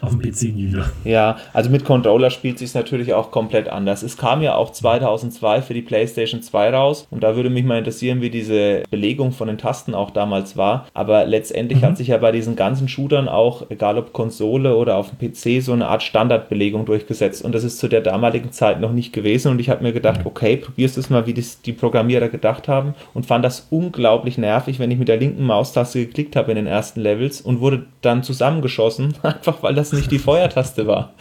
[0.00, 0.90] Auf dem PC nie wieder.
[1.04, 4.02] Ja, also mit Controller spielt sich natürlich auch komplett anders.
[4.02, 7.78] Es kam ja auch 2002 für die PlayStation 2 raus und da würde mich mal
[7.78, 10.86] interessieren, wie diese Belegung von den Tasten auch damals war.
[10.94, 11.86] Aber letztendlich mhm.
[11.86, 15.62] hat sich ja bei diesen ganzen Shootern auch, egal ob Konsole oder auf dem PC,
[15.62, 19.50] so eine Art Standardbelegung durchgesetzt und das ist zu der damaligen Zeit noch nicht gewesen
[19.50, 22.68] und ich habe mir gedacht, okay, probierst du es mal, wie das die Programmierer gedacht
[22.68, 26.56] haben und fand das unglaublich nervig, wenn ich mit der linken Maustaste geklickt habe in
[26.56, 31.12] den ersten Levels und wurde dann zusammengeschossen, einfach weil weil das nicht die Feuertaste war.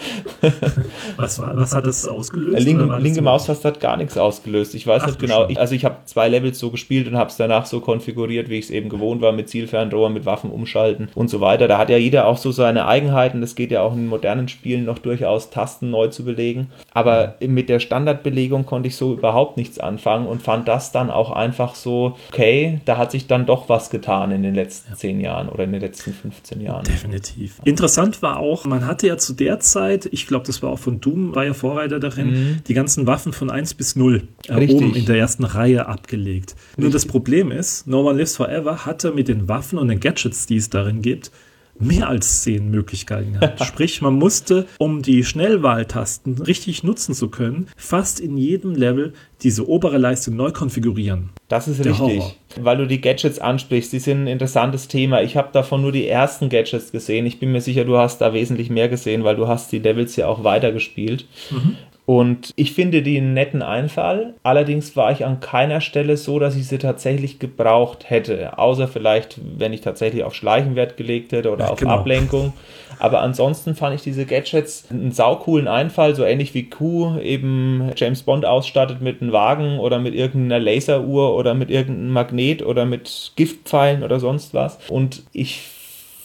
[1.18, 2.64] was, war was hat das ausgelöst?
[2.64, 4.74] Linke, linke Maustaste hat gar nichts ausgelöst.
[4.74, 5.50] Ich weiß Ach, nicht genau.
[5.50, 8.58] Ich, also ich habe zwei Levels so gespielt und habe es danach so konfiguriert, wie
[8.58, 11.68] ich es eben gewohnt war, mit Zielfernrohr, mit Waffen umschalten und so weiter.
[11.68, 13.42] Da hat ja jeder auch so seine Eigenheiten.
[13.42, 16.70] Das geht ja auch in modernen Spielen noch durchaus, Tasten neu zu belegen.
[16.94, 21.32] Aber mit der Standardbelegung konnte ich so überhaupt nichts anfangen und fand das dann auch
[21.32, 25.50] einfach so, okay, da hat sich dann doch was getan in den letzten zehn Jahren
[25.50, 26.86] oder in den letzten 15 Jahren.
[26.86, 27.60] Definitiv.
[27.66, 31.02] Interessant war auch, man hatte ja zu der Zeit, ich glaube, das war auch von
[31.02, 32.64] Doom, war ja Vorreiter darin, mhm.
[32.68, 36.56] die ganzen Waffen von 1 bis 0 äh, oben in der ersten Reihe abgelegt.
[36.56, 36.78] Richtig.
[36.78, 40.46] Nur das Problem ist, No One Lives Forever hatte mit den Waffen und den Gadgets,
[40.46, 41.32] die es darin gibt,
[41.80, 43.64] mehr als zehn Möglichkeiten gehabt.
[43.66, 49.14] Sprich, man musste, um die Schnellwahltasten richtig nutzen zu können, fast in jedem Level
[49.44, 51.30] diese obere Leiste neu konfigurieren.
[51.48, 52.20] Das ist Der richtig.
[52.20, 52.36] Horror.
[52.60, 55.22] Weil du die Gadgets ansprichst, die sind ein interessantes Thema.
[55.22, 57.26] Ich habe davon nur die ersten Gadgets gesehen.
[57.26, 60.16] Ich bin mir sicher, du hast da wesentlich mehr gesehen, weil du hast die Levels
[60.16, 61.26] ja auch weitergespielt.
[61.52, 61.76] Mhm.
[62.08, 64.34] Und ich finde die einen netten Einfall.
[64.42, 68.58] Allerdings war ich an keiner Stelle so, dass ich sie tatsächlich gebraucht hätte.
[68.58, 71.96] Außer vielleicht, wenn ich tatsächlich auf Schleichen Wert gelegt hätte oder ja, auf genau.
[71.96, 72.54] Ablenkung.
[72.98, 78.24] Aber ansonsten fand ich diese Gadgets einen saucoolen Einfall, so ähnlich wie Q eben James
[78.24, 83.34] Bond ausstattet mit einem Wagen oder mit irgendeiner Laseruhr oder mit irgendeinem Magnet oder mit
[83.36, 84.80] Giftpfeilen oder sonst was.
[84.88, 85.62] Und ich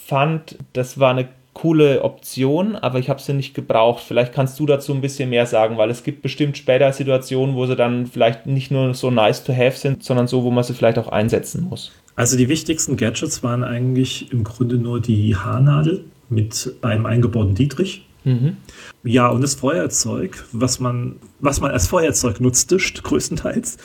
[0.07, 4.03] fand, das war eine coole Option, aber ich habe sie nicht gebraucht.
[4.07, 7.67] Vielleicht kannst du dazu ein bisschen mehr sagen, weil es gibt bestimmt später Situationen, wo
[7.67, 10.75] sie dann vielleicht nicht nur so nice to have sind, sondern so, wo man sie
[10.75, 11.93] vielleicht auch einsetzen muss.
[12.17, 18.07] Also die wichtigsten Gadgets waren eigentlich im Grunde nur die Haarnadel mit einem eingebauten Dietrich.
[18.25, 18.57] Mhm.
[19.03, 23.79] Ja, und das Feuerzeug, was man, was man als Feuerzeug nutzte, größtenteils.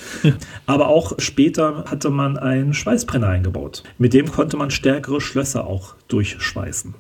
[0.65, 3.83] Aber auch später hatte man einen Schweißbrenner eingebaut.
[3.97, 6.93] Mit dem konnte man stärkere Schlösser auch durchschweißen.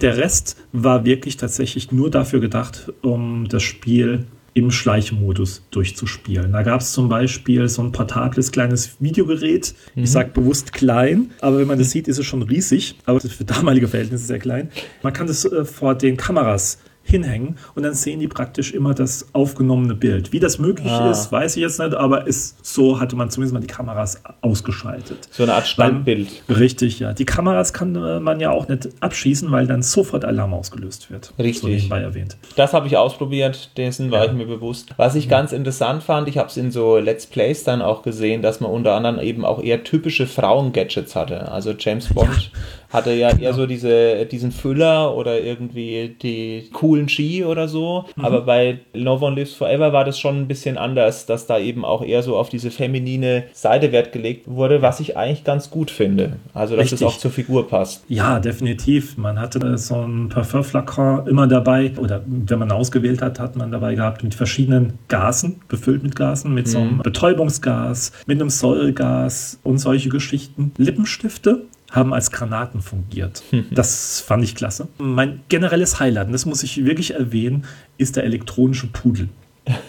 [0.00, 6.52] Der Rest war wirklich tatsächlich nur dafür gedacht, um das Spiel im Schleichmodus durchzuspielen.
[6.52, 9.74] Da gab es zum Beispiel so ein portables kleines Videogerät.
[9.94, 10.04] Mhm.
[10.04, 12.96] Ich sage bewusst klein, aber wenn man das sieht, ist es schon riesig.
[13.04, 14.70] Aber für damalige Verhältnisse sehr klein.
[15.02, 19.28] Man kann das äh, vor den Kameras hinhängen und dann sehen die praktisch immer das
[19.32, 20.32] aufgenommene Bild.
[20.32, 21.10] Wie das möglich ah.
[21.10, 25.28] ist, weiß ich jetzt nicht, aber ist, so hatte man zumindest mal die Kameras ausgeschaltet.
[25.30, 26.28] So eine Art Standbild.
[26.48, 27.12] Weil, richtig, ja.
[27.12, 31.32] Die Kameras kann äh, man ja auch nicht abschießen, weil dann sofort Alarm ausgelöst wird.
[31.38, 31.60] Richtig.
[31.60, 32.36] So nebenbei erwähnt.
[32.56, 34.30] Das habe ich ausprobiert, dessen war ja.
[34.30, 34.90] ich mir bewusst.
[34.96, 35.30] Was ich ja.
[35.30, 38.70] ganz interessant fand, ich habe es in so Let's Plays dann auch gesehen, dass man
[38.70, 41.52] unter anderem eben auch eher typische Frauen-Gadgets hatte.
[41.52, 42.58] Also James Bond ja
[42.90, 48.04] hatte ja eher so diese, diesen Füller oder irgendwie die coolen Ski oder so.
[48.16, 48.24] Mhm.
[48.24, 51.84] Aber bei No One Lives Forever war das schon ein bisschen anders, dass da eben
[51.84, 55.90] auch eher so auf diese feminine Seite Wert gelegt wurde, was ich eigentlich ganz gut
[55.90, 56.36] finde.
[56.54, 57.00] Also, dass Richtig.
[57.00, 58.04] es auch zur Figur passt.
[58.08, 59.16] Ja, definitiv.
[59.16, 63.94] Man hatte so ein Parfumflakon immer dabei oder wenn man ausgewählt hat, hat man dabei
[63.94, 66.70] gehabt mit verschiedenen Gasen, befüllt mit Gasen, mit mhm.
[66.70, 66.98] so einem.
[66.98, 70.72] Betäubungsgas, mit einem Säuregas und solche Geschichten.
[70.76, 73.42] Lippenstifte haben als Granaten fungiert.
[73.70, 74.88] Das fand ich klasse.
[74.98, 77.64] Mein generelles Highlight, und das muss ich wirklich erwähnen,
[77.98, 79.28] ist der elektronische Pudel.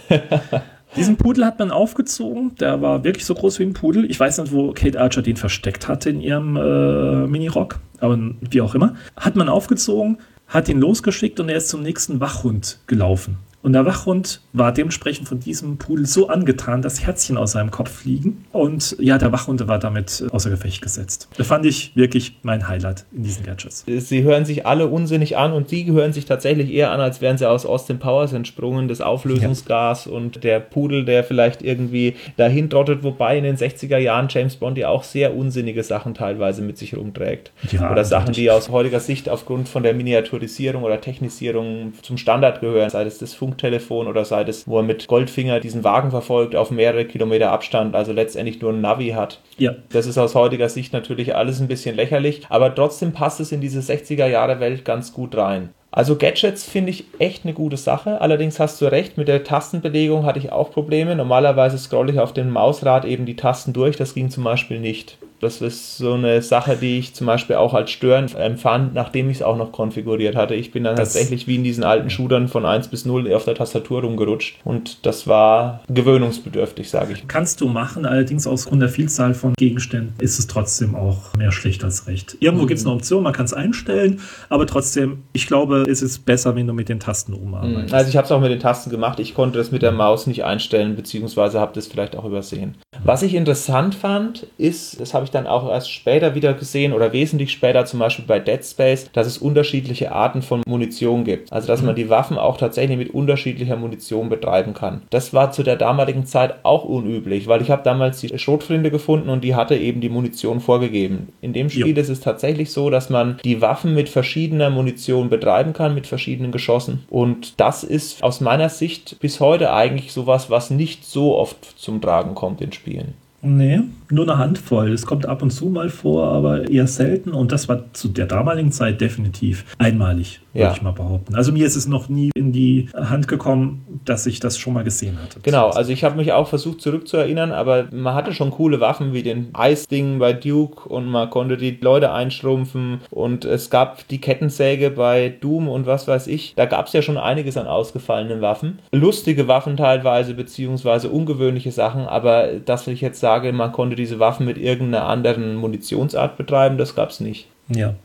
[0.95, 2.55] Diesen Pudel hat man aufgezogen.
[2.55, 4.09] Der war wirklich so groß wie ein Pudel.
[4.09, 8.61] Ich weiß nicht, wo Kate Archer den versteckt hatte in ihrem äh, Minirock, aber wie
[8.61, 8.95] auch immer.
[9.15, 13.37] Hat man aufgezogen, hat ihn losgeschickt und er ist zum nächsten Wachhund gelaufen.
[13.67, 17.91] Und der Wachhund war dementsprechend von diesem Pudel so angetan, dass Herzchen aus seinem Kopf
[17.91, 18.45] fliegen.
[18.53, 21.27] Und ja, der Wachhund war damit außer Gefecht gesetzt.
[21.35, 23.83] Das fand ich wirklich mein Highlight in diesen Gadgets.
[23.85, 27.37] Sie hören sich alle unsinnig an und die hören sich tatsächlich eher an, als wären
[27.37, 28.87] sie aus Austin Powers entsprungen.
[28.87, 30.13] Das Auflösungsgas ja.
[30.13, 34.77] und der Pudel, der vielleicht irgendwie dahin trottet, wobei in den 60er Jahren James Bond
[34.77, 37.51] ja auch sehr unsinnige Sachen teilweise mit sich rumträgt.
[37.69, 42.61] Ja, oder Sachen, die aus heutiger Sicht aufgrund von der Miniaturisierung oder Technisierung zum Standard
[42.61, 46.11] gehören, sei es das Funk Funktelefon oder sei es, wo er mit Goldfinger diesen Wagen
[46.11, 49.39] verfolgt auf mehrere Kilometer Abstand, also letztendlich nur ein Navi hat.
[49.57, 49.75] Ja.
[49.89, 53.59] Das ist aus heutiger Sicht natürlich alles ein bisschen lächerlich, aber trotzdem passt es in
[53.59, 55.69] diese 60er Jahre Welt ganz gut rein.
[55.89, 58.21] Also Gadgets finde ich echt eine gute Sache.
[58.21, 61.15] Allerdings hast du recht, mit der Tastenbelegung hatte ich auch Probleme.
[61.15, 63.95] Normalerweise scrolle ich auf dem Mausrad eben die Tasten durch.
[63.95, 65.17] Das ging zum Beispiel nicht.
[65.39, 69.37] Das ist so eine Sache, die ich zum Beispiel auch als störend empfand, nachdem ich
[69.37, 70.55] es auch noch konfiguriert hatte.
[70.55, 73.45] Ich bin dann das tatsächlich wie in diesen alten Shootern von 1 bis 0 auf
[73.45, 77.27] der Tastatur rumgerutscht und das war gewöhnungsbedürftig, sage ich.
[77.27, 81.51] Kannst du machen, allerdings aus Grund der Vielzahl von Gegenständen ist es trotzdem auch mehr
[81.51, 82.37] schlecht als recht.
[82.39, 82.67] Irgendwo mhm.
[82.67, 86.55] gibt es eine Option, man kann es einstellen, aber trotzdem, ich glaube, ist es besser,
[86.55, 87.93] wenn du mit den Tasten rumarbeitest.
[87.93, 89.19] Also ich habe es auch mit den Tasten gemacht.
[89.19, 92.75] Ich konnte das mit der Maus nicht einstellen, beziehungsweise habe das vielleicht auch übersehen.
[93.03, 97.13] Was ich interessant fand, ist, das habe ich dann auch erst später wieder gesehen oder
[97.13, 101.51] wesentlich später, zum Beispiel bei Dead Space, dass es unterschiedliche Arten von Munition gibt.
[101.51, 105.01] Also, dass man die Waffen auch tatsächlich mit unterschiedlicher Munition betreiben kann.
[105.09, 109.29] Das war zu der damaligen Zeit auch unüblich, weil ich habe damals die Schrotflinte gefunden
[109.29, 111.29] und die hatte eben die Munition vorgegeben.
[111.41, 112.01] In dem Spiel jo.
[112.01, 116.51] ist es tatsächlich so, dass man die Waffen mit verschiedener Munition betreiben kann, mit verschiedenen
[116.51, 117.05] Geschossen.
[117.09, 122.01] Und das ist aus meiner Sicht bis heute eigentlich sowas, was nicht so oft zum
[122.01, 123.13] Tragen kommt in Spielen.
[123.41, 123.81] Nee,
[124.11, 124.91] nur eine Handvoll.
[124.91, 127.31] Es kommt ab und zu mal vor, aber eher selten.
[127.31, 130.73] Und das war zu der damaligen Zeit definitiv einmalig, würde ja.
[130.73, 131.35] ich mal behaupten.
[131.35, 134.83] Also mir ist es noch nie in die Hand gekommen, dass ich das schon mal
[134.83, 135.39] gesehen hatte.
[135.41, 139.23] Genau, also ich habe mich auch versucht zurückzuerinnern, aber man hatte schon coole Waffen wie
[139.23, 144.91] den Eisding bei Duke und man konnte die Leute einschrumpfen und es gab die Kettensäge
[144.91, 146.53] bei Doom und was weiß ich.
[146.55, 148.79] Da gab es ja schon einiges an ausgefallenen Waffen.
[148.91, 154.19] Lustige Waffen teilweise, beziehungsweise ungewöhnliche Sachen, aber das will ich jetzt sage, man konnte diese
[154.19, 157.47] Waffen mit irgendeiner anderen Munitionsart betreiben, das gab es nicht.
[157.67, 157.95] Ja.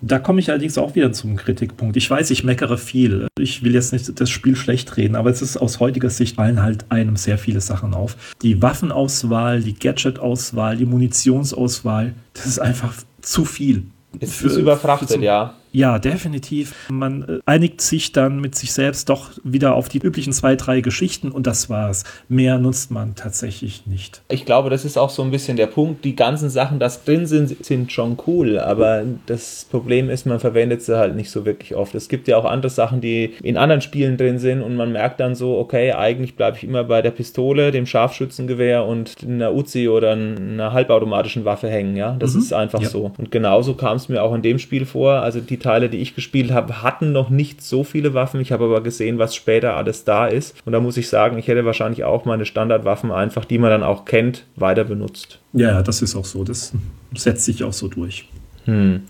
[0.00, 1.96] Da komme ich allerdings auch wieder zum Kritikpunkt.
[1.96, 3.26] Ich weiß, ich meckere viel.
[3.36, 6.62] Ich will jetzt nicht das Spiel schlecht reden, aber es ist aus heutiger Sicht fallen
[6.62, 8.16] halt einem sehr viele Sachen auf.
[8.42, 13.86] Die Waffenauswahl, die Gadget-Auswahl, die Munitionsauswahl, das ist einfach zu viel.
[14.20, 15.54] Es ist überfrachtet, ja.
[15.72, 16.88] Ja, definitiv.
[16.90, 20.80] Man äh, einigt sich dann mit sich selbst doch wieder auf die üblichen zwei, drei
[20.80, 22.04] Geschichten und das war's.
[22.28, 24.22] Mehr nutzt man tatsächlich nicht.
[24.28, 26.04] Ich glaube, das ist auch so ein bisschen der Punkt.
[26.04, 30.82] Die ganzen Sachen, das drin sind, sind schon cool, aber das Problem ist, man verwendet
[30.82, 31.94] sie halt nicht so wirklich oft.
[31.94, 35.20] Es gibt ja auch andere Sachen, die in anderen Spielen drin sind und man merkt
[35.20, 39.88] dann so, okay, eigentlich bleibe ich immer bei der Pistole, dem Scharfschützengewehr und einer Uzi
[39.88, 41.96] oder einer halbautomatischen Waffe hängen.
[41.96, 42.40] Ja, das mhm.
[42.40, 42.88] ist einfach ja.
[42.88, 43.12] so.
[43.18, 45.14] Und genauso kam es mir auch in dem Spiel vor.
[45.14, 48.40] Also die Teile, die ich gespielt habe, hatten noch nicht so viele Waffen.
[48.40, 50.56] Ich habe aber gesehen, was später alles da ist.
[50.64, 53.82] Und da muss ich sagen, ich hätte wahrscheinlich auch meine Standardwaffen einfach, die man dann
[53.82, 55.40] auch kennt, weiter benutzt.
[55.52, 56.44] Ja, das ist auch so.
[56.44, 56.72] Das
[57.14, 58.28] setzt sich auch so durch.
[58.64, 59.02] Hm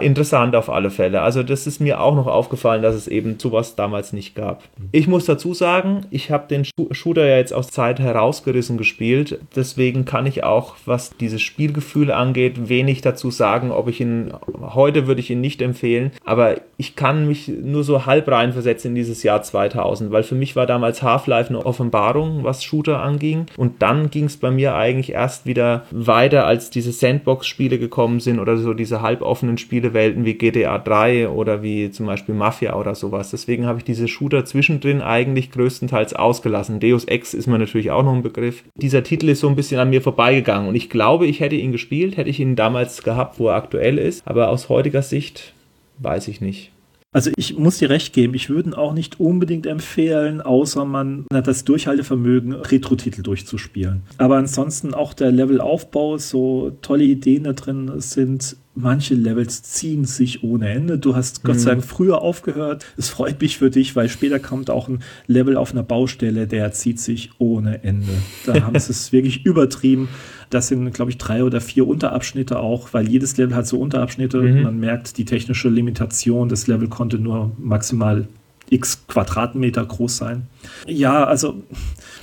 [0.00, 1.22] interessant auf alle Fälle.
[1.22, 4.62] Also das ist mir auch noch aufgefallen, dass es eben sowas damals nicht gab.
[4.92, 9.40] Ich muss dazu sagen, ich habe den Shooter ja jetzt aus Zeit herausgerissen gespielt.
[9.54, 14.32] Deswegen kann ich auch, was dieses Spielgefühl angeht, wenig dazu sagen, ob ich ihn,
[14.74, 18.94] heute würde ich ihn nicht empfehlen, aber ich kann mich nur so halb reinversetzen in
[18.94, 23.46] dieses Jahr 2000, weil für mich war damals Half-Life eine Offenbarung, was Shooter anging.
[23.56, 28.38] Und dann ging es bei mir eigentlich erst wieder weiter, als diese Sandbox-Spiele gekommen sind
[28.38, 32.94] oder so diese halboffenen Spiele Welten wie GTA 3 oder wie zum Beispiel Mafia oder
[32.94, 33.30] sowas.
[33.30, 36.80] Deswegen habe ich diese Shooter zwischendrin eigentlich größtenteils ausgelassen.
[36.80, 38.64] Deus Ex ist mir natürlich auch noch ein Begriff.
[38.74, 41.72] Dieser Titel ist so ein bisschen an mir vorbeigegangen und ich glaube, ich hätte ihn
[41.72, 44.26] gespielt, hätte ich ihn damals gehabt, wo er aktuell ist.
[44.26, 45.52] Aber aus heutiger Sicht
[45.98, 46.70] weiß ich nicht.
[47.10, 51.24] Also ich muss dir recht geben, ich würde ihn auch nicht unbedingt empfehlen, außer man
[51.32, 54.02] hat das Durchhaltevermögen, Retro-Titel durchzuspielen.
[54.18, 60.42] Aber ansonsten auch der Levelaufbau, so tolle Ideen da drin sind, manche Levels ziehen sich
[60.42, 60.98] ohne Ende.
[60.98, 61.78] Du hast Gott sei mhm.
[61.78, 62.86] Dank früher aufgehört.
[62.96, 66.72] Es freut mich für dich, weil später kommt auch ein Level auf einer Baustelle, der
[66.72, 68.12] zieht sich ohne Ende.
[68.46, 70.08] Da haben sie es wirklich übertrieben.
[70.50, 74.40] Das sind, glaube ich, drei oder vier Unterabschnitte auch, weil jedes Level hat so Unterabschnitte.
[74.40, 74.62] Mhm.
[74.62, 76.48] Man merkt die technische Limitation.
[76.48, 78.28] Das Level konnte nur maximal
[78.70, 80.46] x Quadratmeter groß sein.
[80.86, 81.62] Ja, also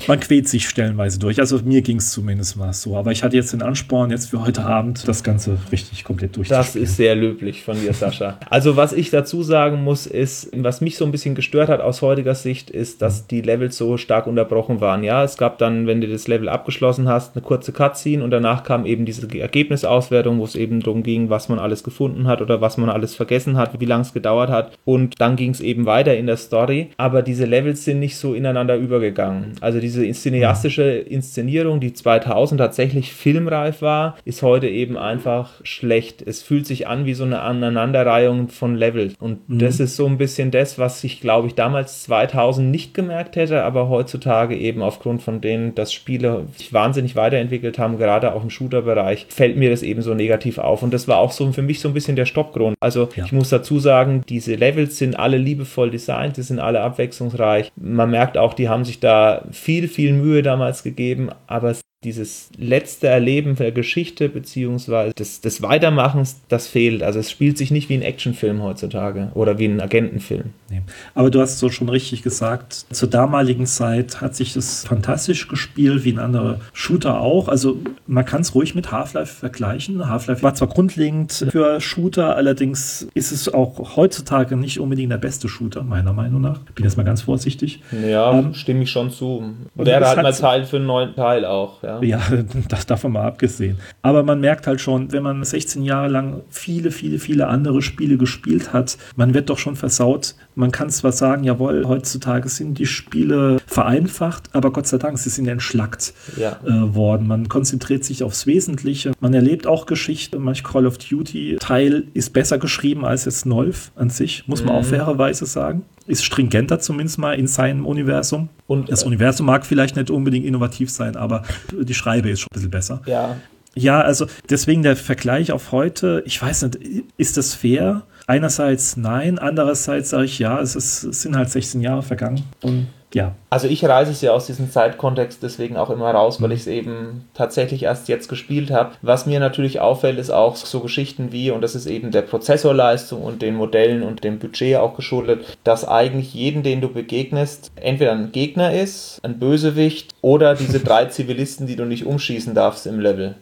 [0.08, 1.40] man quält sich stellenweise durch.
[1.40, 2.96] Also mir ging es zumindest mal so.
[2.96, 6.66] Aber ich hatte jetzt den Ansporn, jetzt für heute Abend das Ganze richtig komplett durchzuspielen.
[6.66, 8.40] Das ist sehr löblich von dir, Sascha.
[8.50, 12.02] also was ich dazu sagen muss, ist, was mich so ein bisschen gestört hat aus
[12.02, 15.04] heutiger Sicht, ist, dass die Levels so stark unterbrochen waren.
[15.04, 18.64] Ja, es gab dann, wenn du das Level abgeschlossen hast, eine kurze Cutscene und danach
[18.64, 22.62] kam eben diese Ergebnisauswertung, wo es eben darum ging, was man alles gefunden hat oder
[22.62, 24.78] was man alles vergessen hat, wie lange es gedauert hat.
[24.84, 26.90] Und dann ging es eben weiter in der Story.
[26.98, 29.54] Aber diese Levels sind nicht so ineinander übergegangen.
[29.62, 36.22] Also diese cineastische Inszenierung, die 2000 tatsächlich filmreif war, ist heute eben einfach schlecht.
[36.26, 39.14] Es fühlt sich an wie so eine Aneinanderreihung von Level.
[39.20, 39.60] Und mhm.
[39.60, 43.64] das ist so ein bisschen das, was ich, glaube ich, damals 2000 nicht gemerkt hätte,
[43.64, 48.50] aber heutzutage eben aufgrund von denen, dass Spiele sich wahnsinnig weiterentwickelt haben, gerade auch im
[48.50, 50.84] Shooter-Bereich, fällt mir das eben so negativ auf.
[50.84, 52.76] Und das war auch so für mich so ein bisschen der Stoppgrund.
[52.80, 53.26] Also ja.
[53.26, 57.72] ich muss dazu sagen, diese Levels sind alle liebevoll designt, die sind alle abwechslungsreich.
[57.76, 61.76] Man merkt auch, die haben sich da viel, viel Mühe damals gegeben, aber
[62.06, 67.04] dieses letzte Erleben der Geschichte beziehungsweise des, des Weitermachens, das fehlt.
[67.04, 70.52] Also es spielt sich nicht wie ein Actionfilm heutzutage oder wie ein Agentenfilm.
[70.70, 70.82] Nee.
[71.14, 76.04] Aber du hast so schon richtig gesagt, zur damaligen Zeit hat sich das fantastisch gespielt,
[76.06, 77.48] wie ein anderer Shooter auch.
[77.48, 80.08] Also man kann es ruhig mit Half-Life vergleichen.
[80.08, 85.50] Half-Life war zwar grundlegend für Shooter, allerdings ist es auch heutzutage nicht unbedingt der beste
[85.50, 86.60] Shooter, meiner Meinung nach.
[86.76, 87.82] Bin jetzt mal ganz vorsichtig.
[88.08, 89.54] Ja, ähm, stimme ich schon zu.
[89.76, 91.95] Und er hat halt mal Teil für einen neuen Teil auch, ja.
[92.04, 92.22] Ja,
[92.68, 93.78] das davon mal abgesehen.
[94.02, 98.18] Aber man merkt halt schon, wenn man 16 Jahre lang viele, viele, viele andere Spiele
[98.18, 100.36] gespielt hat, man wird doch schon versaut.
[100.56, 105.30] Man kann zwar sagen, jawohl, heutzutage sind die Spiele vereinfacht, aber Gott sei Dank, sie
[105.30, 106.60] sind entschlackt ja.
[106.66, 107.28] äh, worden.
[107.28, 109.12] Man konzentriert sich aufs Wesentliche.
[109.20, 110.40] Man erlebt auch Geschichte.
[110.40, 114.74] Manch Call of Duty Teil ist besser geschrieben als jetzt Nolf an sich, muss man
[114.74, 114.80] mhm.
[114.80, 118.50] auch fairerweise sagen ist stringenter zumindest mal in seinem Universum.
[118.68, 122.50] Und das äh, Universum mag vielleicht nicht unbedingt innovativ sein, aber die Schreibe ist schon
[122.52, 123.02] ein bisschen besser.
[123.06, 123.38] Ja.
[123.78, 126.80] Ja, also deswegen der Vergleich auf heute, ich weiß nicht,
[127.18, 128.04] ist das fair?
[128.28, 132.88] Einerseits nein, andererseits sage ich ja, es, ist, es sind halt 16 Jahre vergangen und
[133.16, 133.34] ja.
[133.50, 136.68] Also ich reise es ja aus diesem Zeitkontext deswegen auch immer raus, weil ich es
[136.68, 138.92] eben tatsächlich erst jetzt gespielt habe.
[139.02, 143.22] Was mir natürlich auffällt, ist auch so Geschichten wie, und das ist eben der Prozessorleistung
[143.24, 148.12] und den Modellen und dem Budget auch geschuldet, dass eigentlich jeden, den du begegnest, entweder
[148.12, 153.00] ein Gegner ist, ein Bösewicht oder diese drei Zivilisten, die du nicht umschießen darfst im
[153.00, 153.36] Level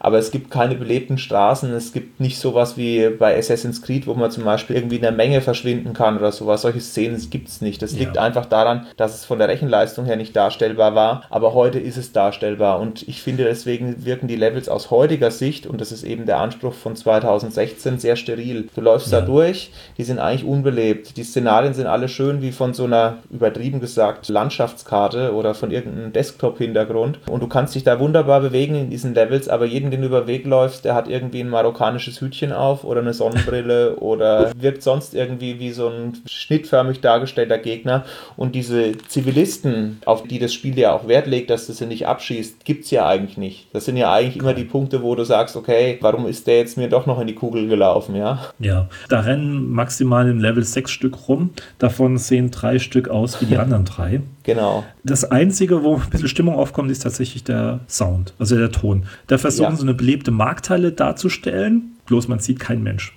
[0.00, 4.14] aber es gibt keine belebten Straßen, es gibt nicht sowas wie bei Assassin's Creed, wo
[4.14, 6.62] man zum Beispiel irgendwie in der Menge verschwinden kann oder sowas.
[6.62, 7.82] Solche Szenen gibt es nicht.
[7.82, 8.00] Das ja.
[8.00, 11.98] liegt einfach daran, dass es von der Rechenleistung her nicht darstellbar war, aber heute ist
[11.98, 16.02] es darstellbar und ich finde deswegen wirken die Levels aus heutiger Sicht, und das ist
[16.02, 18.68] eben der Anspruch von 2016, sehr steril.
[18.74, 19.20] Du läufst ja.
[19.20, 21.16] da durch, die sind eigentlich unbelebt.
[21.18, 26.12] Die Szenarien sind alle schön wie von so einer, übertrieben gesagt, Landschaftskarte oder von irgendeinem
[26.12, 30.06] Desktop-Hintergrund und du kannst dich da wunderbar bewegen in diesen Levels, aber jeden den du
[30.06, 34.82] über Weg läufst, der hat irgendwie ein marokkanisches Hütchen auf oder eine Sonnenbrille oder wirkt
[34.82, 38.04] sonst irgendwie wie so ein schnittförmig dargestellter Gegner.
[38.36, 42.06] Und diese Zivilisten, auf die das Spiel ja auch Wert legt, dass du sie nicht
[42.06, 43.68] abschießt, gibt es ja eigentlich nicht.
[43.72, 46.76] Das sind ja eigentlich immer die Punkte, wo du sagst, okay, warum ist der jetzt
[46.76, 48.40] mir doch noch in die Kugel gelaufen, ja?
[48.58, 51.50] Ja, da rennen maximal im Level sechs Stück rum.
[51.78, 54.20] Davon sehen drei Stück aus wie die anderen drei.
[54.42, 54.84] Genau.
[55.04, 59.04] Das Einzige, wo ein bisschen Stimmung aufkommt, ist tatsächlich der Sound, also der Ton.
[59.26, 59.79] Da versuchen ja.
[59.80, 63.12] So eine belebte Markthalle darzustellen, bloß man sieht keinen Mensch.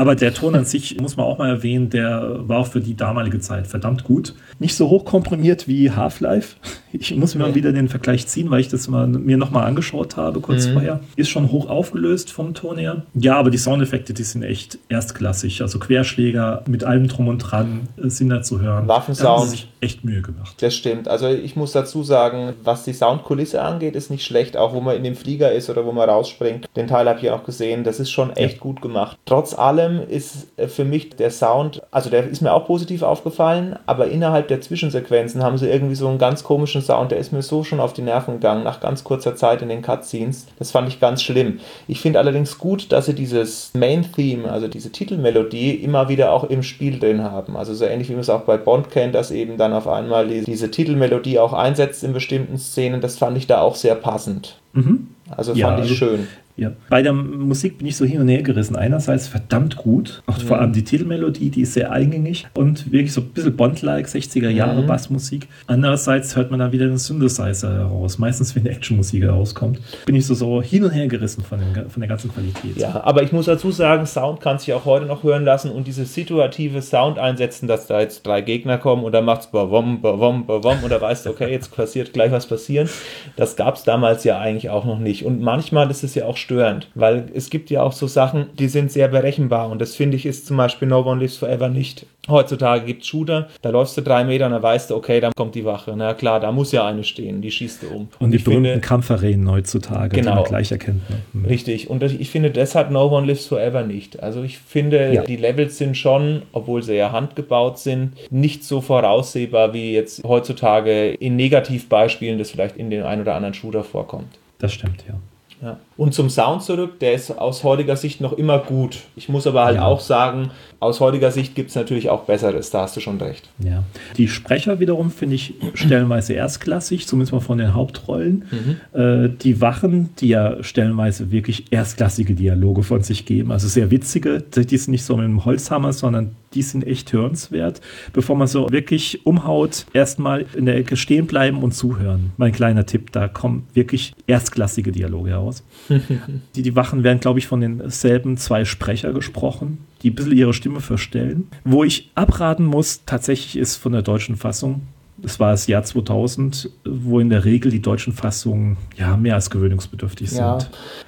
[0.00, 2.94] Aber der Ton an sich, muss man auch mal erwähnen, der war auch für die
[2.94, 4.34] damalige Zeit verdammt gut.
[4.58, 6.56] Nicht so hoch komprimiert wie Half-Life.
[6.90, 10.16] Ich muss mir mal wieder den Vergleich ziehen, weil ich das mal, mir nochmal angeschaut
[10.16, 10.72] habe kurz mhm.
[10.72, 11.00] vorher.
[11.16, 13.02] Ist schon hoch aufgelöst vom Ton her.
[13.12, 15.60] Ja, aber die Soundeffekte, die sind echt erstklassig.
[15.60, 18.88] Also Querschläger mit allem drum und dran äh, sind da zu hören.
[18.88, 19.28] Waffensound.
[19.28, 20.56] Da haben sie sich echt Mühe gemacht.
[20.62, 21.08] Das stimmt.
[21.08, 24.56] Also ich muss dazu sagen, was die Soundkulisse angeht, ist nicht schlecht.
[24.56, 26.68] Auch wo man in dem Flieger ist oder wo man rausspringt.
[26.74, 27.84] Den Teil habe ich auch gesehen.
[27.84, 28.60] Das ist schon echt ja.
[28.60, 29.18] gut gemacht.
[29.26, 33.02] Trotz allem allem ist äh, für mich der Sound, also der ist mir auch positiv
[33.02, 37.32] aufgefallen, aber innerhalb der Zwischensequenzen haben sie irgendwie so einen ganz komischen Sound, der ist
[37.32, 40.46] mir so schon auf die Nerven gegangen, nach ganz kurzer Zeit in den Cutscenes.
[40.58, 41.60] Das fand ich ganz schlimm.
[41.88, 46.62] Ich finde allerdings gut, dass sie dieses Main-Theme, also diese Titelmelodie, immer wieder auch im
[46.62, 47.56] Spiel drin haben.
[47.56, 50.28] Also so ähnlich wie man es auch bei Bond kennt, dass eben dann auf einmal
[50.28, 53.00] diese Titelmelodie auch einsetzt in bestimmten Szenen.
[53.00, 54.56] Das fand ich da auch sehr passend.
[54.72, 55.08] Mhm.
[55.30, 56.26] Also ja, fand ich schön.
[56.60, 56.72] Ja.
[56.90, 58.76] Bei der Musik bin ich so hin und her gerissen.
[58.76, 60.42] Einerseits verdammt gut, auch mhm.
[60.42, 64.50] vor allem die Titelmelodie, die ist sehr eingängig und wirklich so ein bisschen Bond-like, 60er
[64.50, 64.86] Jahre mhm.
[64.86, 65.48] Bassmusik.
[65.66, 69.80] Andererseits hört man da wieder den Synthesizer heraus, meistens wenn Actionmusik herauskommt.
[70.04, 72.76] Bin ich so, so hin und her gerissen von, den, von der ganzen Qualität.
[72.76, 75.86] Ja, aber ich muss dazu sagen, Sound kann sich auch heute noch hören lassen und
[75.86, 80.02] diese situative Sound einsetzen, dass da jetzt drei Gegner kommen und dann macht es bawom,
[80.02, 82.90] bawom, bawom und da weißt du, okay, jetzt passiert gleich was passieren.
[83.36, 85.19] Das gab es damals ja eigentlich auch noch nicht.
[85.24, 88.68] Und manchmal ist es ja auch störend, weil es gibt ja auch so Sachen, die
[88.68, 92.06] sind sehr berechenbar und das finde ich ist zum Beispiel No One Lives Forever nicht.
[92.28, 95.32] Heutzutage gibt es Shooter, da läufst du drei Meter und dann weißt du, okay, dann
[95.34, 95.94] kommt die Wache.
[95.96, 97.94] Na klar, da muss ja eine stehen, die schießt du um.
[97.94, 101.08] Und, und die berühmten Kampfarenen heutzutage, genau, die man gleich erkennt.
[101.08, 101.16] Ne?
[101.32, 101.44] Mhm.
[101.46, 104.22] Richtig, und ich finde, das hat No One Lives Forever nicht.
[104.22, 105.22] Also ich finde, ja.
[105.22, 111.12] die Levels sind schon, obwohl sie ja handgebaut sind, nicht so voraussehbar, wie jetzt heutzutage
[111.12, 114.38] in Negativbeispielen das vielleicht in den ein oder anderen Shooter vorkommt.
[114.60, 115.14] Das stimmt, ja.
[115.62, 115.80] Ja.
[116.00, 119.00] Und zum Sound zurück, der ist aus heutiger Sicht noch immer gut.
[119.16, 119.84] Ich muss aber halt ja.
[119.84, 123.50] auch sagen, aus heutiger Sicht gibt es natürlich auch Besseres, da hast du schon recht.
[123.58, 123.84] Ja.
[124.16, 128.46] Die Sprecher wiederum finde ich stellenweise erstklassig, zumindest mal von den Hauptrollen.
[128.50, 128.98] Mhm.
[128.98, 134.40] Äh, die Wachen, die ja stellenweise wirklich erstklassige Dialoge von sich geben, also sehr witzige,
[134.40, 137.80] die sind nicht so mit dem Holzhammer, sondern die sind echt hörenswert.
[138.12, 142.32] Bevor man so wirklich umhaut, erstmal in der Ecke stehen bleiben und zuhören.
[142.38, 145.62] Mein kleiner Tipp, da kommen wirklich erstklassige Dialoge heraus.
[146.56, 150.54] die, die Wachen werden, glaube ich, von denselben zwei Sprecher gesprochen die ein bisschen ihre
[150.54, 151.48] Stimme verstellen.
[151.64, 154.82] Wo ich abraten muss, tatsächlich ist von der deutschen Fassung,
[155.24, 159.50] Es war das Jahr 2000, wo in der Regel die deutschen Fassungen ja mehr als
[159.50, 160.40] gewöhnungsbedürftig sind.
[160.40, 160.58] Ja.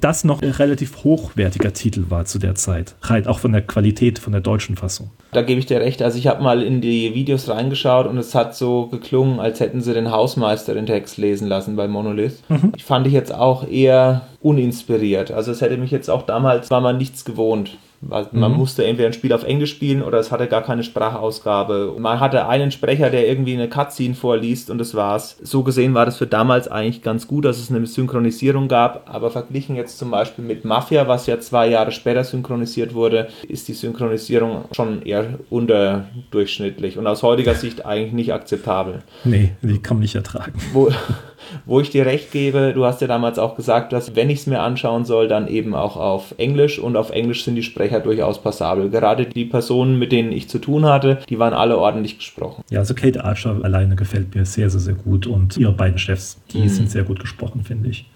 [0.01, 4.19] Das noch ein relativ hochwertiger Titel war zu der Zeit, rein auch von der Qualität
[4.19, 5.11] von der deutschen Fassung.
[5.33, 6.03] Da gebe ich dir recht.
[6.03, 9.81] Also ich habe mal in die Videos reingeschaut und es hat so geklungen, als hätten
[9.81, 12.43] sie den Hausmeister den Text lesen lassen bei Monolith.
[12.49, 12.73] Mhm.
[12.77, 15.31] Ich fand ich jetzt auch eher uninspiriert.
[15.31, 17.79] Also es hätte mich jetzt auch damals, war man nichts gewohnt.
[18.03, 18.59] Man mhm.
[18.59, 21.95] musste entweder ein Spiel auf Englisch spielen oder es hatte gar keine Sprachausgabe.
[21.99, 25.37] Man hatte einen Sprecher, der irgendwie eine Cutscene vorliest und das war's.
[25.43, 29.31] So gesehen war das für damals eigentlich ganz gut, dass es eine Synchronisierung gab, aber
[29.31, 33.75] verglichen jetzt zum Beispiel mit Mafia, was ja zwei Jahre später synchronisiert wurde, ist die
[33.75, 39.03] Synchronisierung schon eher unterdurchschnittlich und aus heutiger Sicht eigentlich nicht akzeptabel.
[39.25, 40.55] Nee, die kann man nicht ertragen.
[40.73, 40.91] Wo,
[41.67, 44.47] wo ich dir recht gebe, du hast ja damals auch gesagt, dass wenn ich es
[44.47, 48.43] mir anschauen soll, dann eben auch auf Englisch und auf Englisch sind die Sprecher durchaus
[48.43, 48.91] passabel.
[48.91, 52.63] Gerade die Personen, mit denen ich zu tun hatte, die waren alle ordentlich gesprochen.
[52.71, 56.41] Ja, also Kate Archer alleine gefällt mir sehr, sehr, sehr gut und ihre beiden Chefs,
[56.53, 56.69] die mhm.
[56.69, 58.07] sind sehr gut gesprochen, finde ich.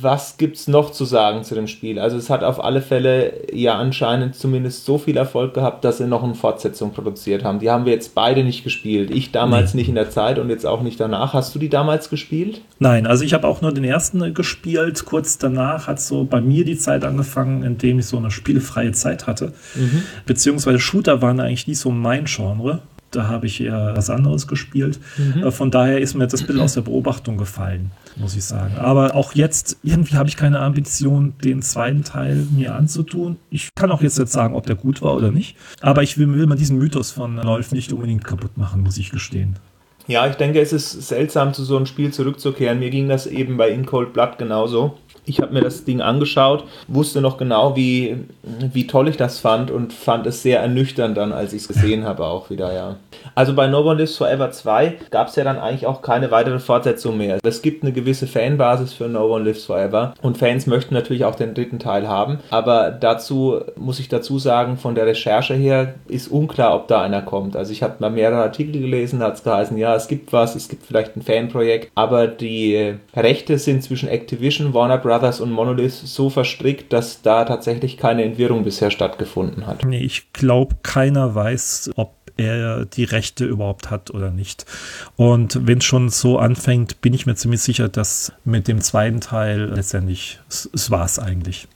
[0.00, 1.98] Was gibt's noch zu sagen zu dem Spiel?
[1.98, 6.06] Also es hat auf alle Fälle ja anscheinend zumindest so viel Erfolg gehabt, dass sie
[6.06, 7.58] noch eine Fortsetzung produziert haben.
[7.58, 9.10] Die haben wir jetzt beide nicht gespielt.
[9.10, 9.80] Ich damals nee.
[9.80, 11.34] nicht in der Zeit und jetzt auch nicht danach.
[11.34, 12.62] Hast du die damals gespielt?
[12.78, 15.04] Nein, also ich habe auch nur den ersten gespielt.
[15.04, 18.92] Kurz danach hat so bei mir die Zeit angefangen, in dem ich so eine spielfreie
[18.92, 19.52] Zeit hatte.
[19.74, 20.02] Mhm.
[20.26, 22.80] Beziehungsweise Shooter waren eigentlich nie so mein Genre
[23.10, 25.00] da habe ich eher was anderes gespielt.
[25.16, 25.44] Mhm.
[25.44, 28.76] Äh, von daher ist mir das Bild aus der Beobachtung gefallen, muss ich sagen.
[28.78, 33.36] Aber auch jetzt, irgendwie habe ich keine Ambition, den zweiten Teil mir anzutun.
[33.50, 35.56] Ich kann auch jetzt nicht sagen, ob der gut war oder nicht.
[35.80, 39.10] Aber ich will, will mal diesen Mythos von Läuft nicht unbedingt kaputt machen, muss ich
[39.10, 39.56] gestehen.
[40.06, 42.78] Ja, ich denke, es ist seltsam, zu so einem Spiel zurückzukehren.
[42.78, 44.98] Mir ging das eben bei In Cold Blood genauso.
[45.30, 49.70] Ich habe mir das Ding angeschaut, wusste noch genau, wie, wie toll ich das fand
[49.70, 52.96] und fand es sehr ernüchternd dann, als ich es gesehen habe, auch wieder, ja.
[53.36, 56.58] Also bei No One Lives Forever 2 gab es ja dann eigentlich auch keine weitere
[56.58, 57.38] Fortsetzung mehr.
[57.44, 61.36] Es gibt eine gewisse Fanbasis für No One Lives Forever und Fans möchten natürlich auch
[61.36, 66.26] den dritten Teil haben, aber dazu muss ich dazu sagen, von der Recherche her ist
[66.28, 67.54] unklar, ob da einer kommt.
[67.54, 70.56] Also ich habe mal mehrere Artikel gelesen, da hat es geheißen, ja, es gibt was,
[70.56, 75.50] es gibt vielleicht ein Fanprojekt, aber die Rechte sind zwischen Activision, Warner Bros Brothers und
[75.50, 79.84] Monolith so verstrickt, dass da tatsächlich keine Entwirrung bisher stattgefunden hat.
[79.84, 84.64] Nee, ich glaube, keiner weiß, ob er die Rechte überhaupt hat oder nicht.
[85.16, 89.20] Und wenn es schon so anfängt, bin ich mir ziemlich sicher, dass mit dem zweiten
[89.20, 91.68] Teil letztendlich, es war es eigentlich.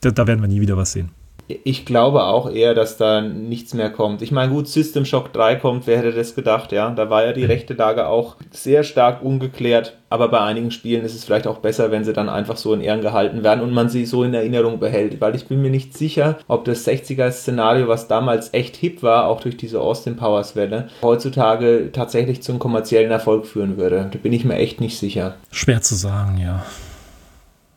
[0.00, 1.10] Da, da werden wir nie wieder was sehen.
[1.48, 4.22] Ich glaube auch eher, dass da nichts mehr kommt.
[4.22, 6.90] Ich meine, gut, System Shock 3 kommt, wer hätte das gedacht, ja?
[6.90, 11.14] Da war ja die rechte Lage auch sehr stark ungeklärt, aber bei einigen Spielen ist
[11.14, 13.88] es vielleicht auch besser, wenn sie dann einfach so in Ehren gehalten werden und man
[13.88, 18.08] sie so in Erinnerung behält, weil ich bin mir nicht sicher, ob das 60er-Szenario, was
[18.08, 23.76] damals echt hip war, auch durch diese Austin Powers-Welle, heutzutage tatsächlich zum kommerziellen Erfolg führen
[23.76, 24.08] würde.
[24.12, 25.34] Da bin ich mir echt nicht sicher.
[25.50, 26.64] Schwer zu sagen, ja.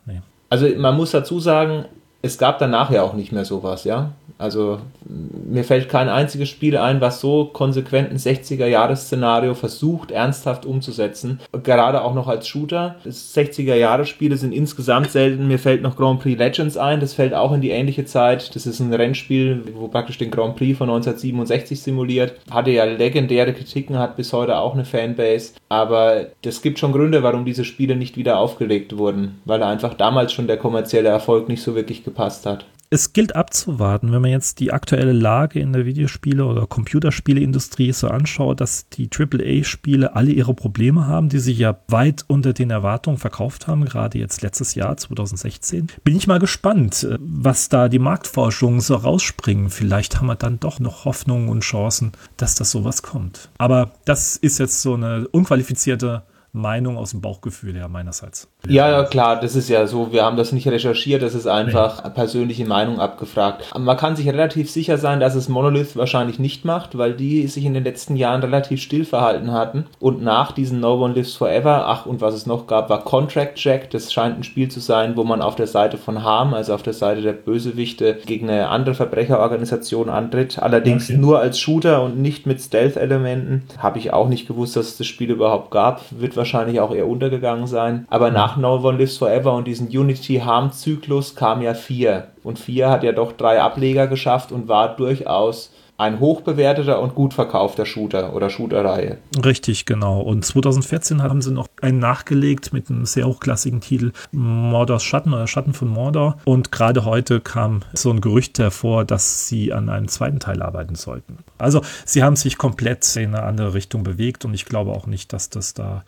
[0.05, 0.21] Nee.
[0.49, 1.85] Also man muss dazu sagen,
[2.25, 4.11] es gab danach ja auch nicht mehr sowas, ja.
[4.37, 11.39] Also mir fällt kein einziges Spiel ein, was so konsequent ein 60er-Jahres-Szenario versucht, ernsthaft umzusetzen.
[11.63, 12.95] Gerade auch noch als Shooter.
[13.05, 15.47] 60er-Jahres-Spiele sind insgesamt selten.
[15.47, 16.99] Mir fällt noch Grand Prix Legends ein.
[16.99, 18.53] Das fällt auch in die ähnliche Zeit.
[18.55, 22.33] Das ist ein Rennspiel, wo praktisch den Grand Prix von 1967 simuliert.
[22.51, 25.53] Hatte ja legendäre Kritiken, hat bis heute auch eine Fanbase.
[25.69, 29.39] Aber es gibt schon Gründe, warum diese Spiele nicht wieder aufgelegt wurden.
[29.45, 34.11] Weil einfach damals schon der kommerzielle Erfolg nicht so wirklich gepasst hat es gilt abzuwarten,
[34.11, 39.09] wenn man jetzt die aktuelle Lage in der Videospiele- oder Computerspieleindustrie so anschaut, dass die
[39.09, 44.19] AAA-Spiele alle ihre Probleme haben, die sich ja weit unter den Erwartungen verkauft haben, gerade
[44.19, 45.87] jetzt letztes Jahr, 2016.
[46.03, 49.69] Bin ich mal gespannt, äh, was da die Marktforschungen so rausspringen.
[49.69, 53.49] Vielleicht haben wir dann doch noch Hoffnungen und Chancen, dass das sowas kommt.
[53.57, 56.23] Aber das ist jetzt so eine unqualifizierte
[56.55, 58.47] Meinung aus dem Bauchgefühl her meinerseits.
[58.67, 60.11] Ja, ja, klar, das ist ja so.
[60.11, 62.09] Wir haben das nicht recherchiert, das ist einfach nee.
[62.11, 63.71] persönliche Meinung abgefragt.
[63.77, 67.65] Man kann sich relativ sicher sein, dass es Monolith wahrscheinlich nicht macht, weil die sich
[67.65, 69.85] in den letzten Jahren relativ still verhalten hatten.
[69.99, 73.59] Und nach diesem No One Lives Forever, ach, und was es noch gab, war Contract
[73.63, 73.91] Jack.
[73.91, 76.83] Das scheint ein Spiel zu sein, wo man auf der Seite von Harm, also auf
[76.83, 80.59] der Seite der Bösewichte, gegen eine andere Verbrecherorganisation antritt.
[80.59, 81.17] Allerdings okay.
[81.17, 83.63] nur als Shooter und nicht mit Stealth-Elementen.
[83.77, 86.01] Habe ich auch nicht gewusst, dass es das Spiel überhaupt gab.
[86.11, 88.05] Wird wahrscheinlich auch eher untergegangen sein.
[88.09, 92.59] Aber nach No One Lives Forever und diesen Unity Harm Zyklus kam ja 4 Und
[92.59, 97.85] 4 hat ja doch drei Ableger geschafft und war durchaus ein hochbewerteter und gut verkaufter
[97.85, 99.17] Shooter oder Shooter-Reihe.
[99.43, 100.19] Richtig, genau.
[100.19, 105.47] Und 2014 haben sie noch einen nachgelegt mit einem sehr hochklassigen Titel Mordors Schatten oder
[105.47, 106.37] Schatten von Mordor.
[106.43, 110.95] Und gerade heute kam so ein Gerücht hervor, dass sie an einem zweiten Teil arbeiten
[110.95, 111.37] sollten.
[111.57, 115.31] Also sie haben sich komplett in eine andere Richtung bewegt und ich glaube auch nicht,
[115.31, 116.03] dass das da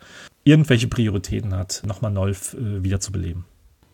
[0.48, 3.44] irgendwelche Prioritäten hat, nochmal Nolf äh, wiederzubeleben.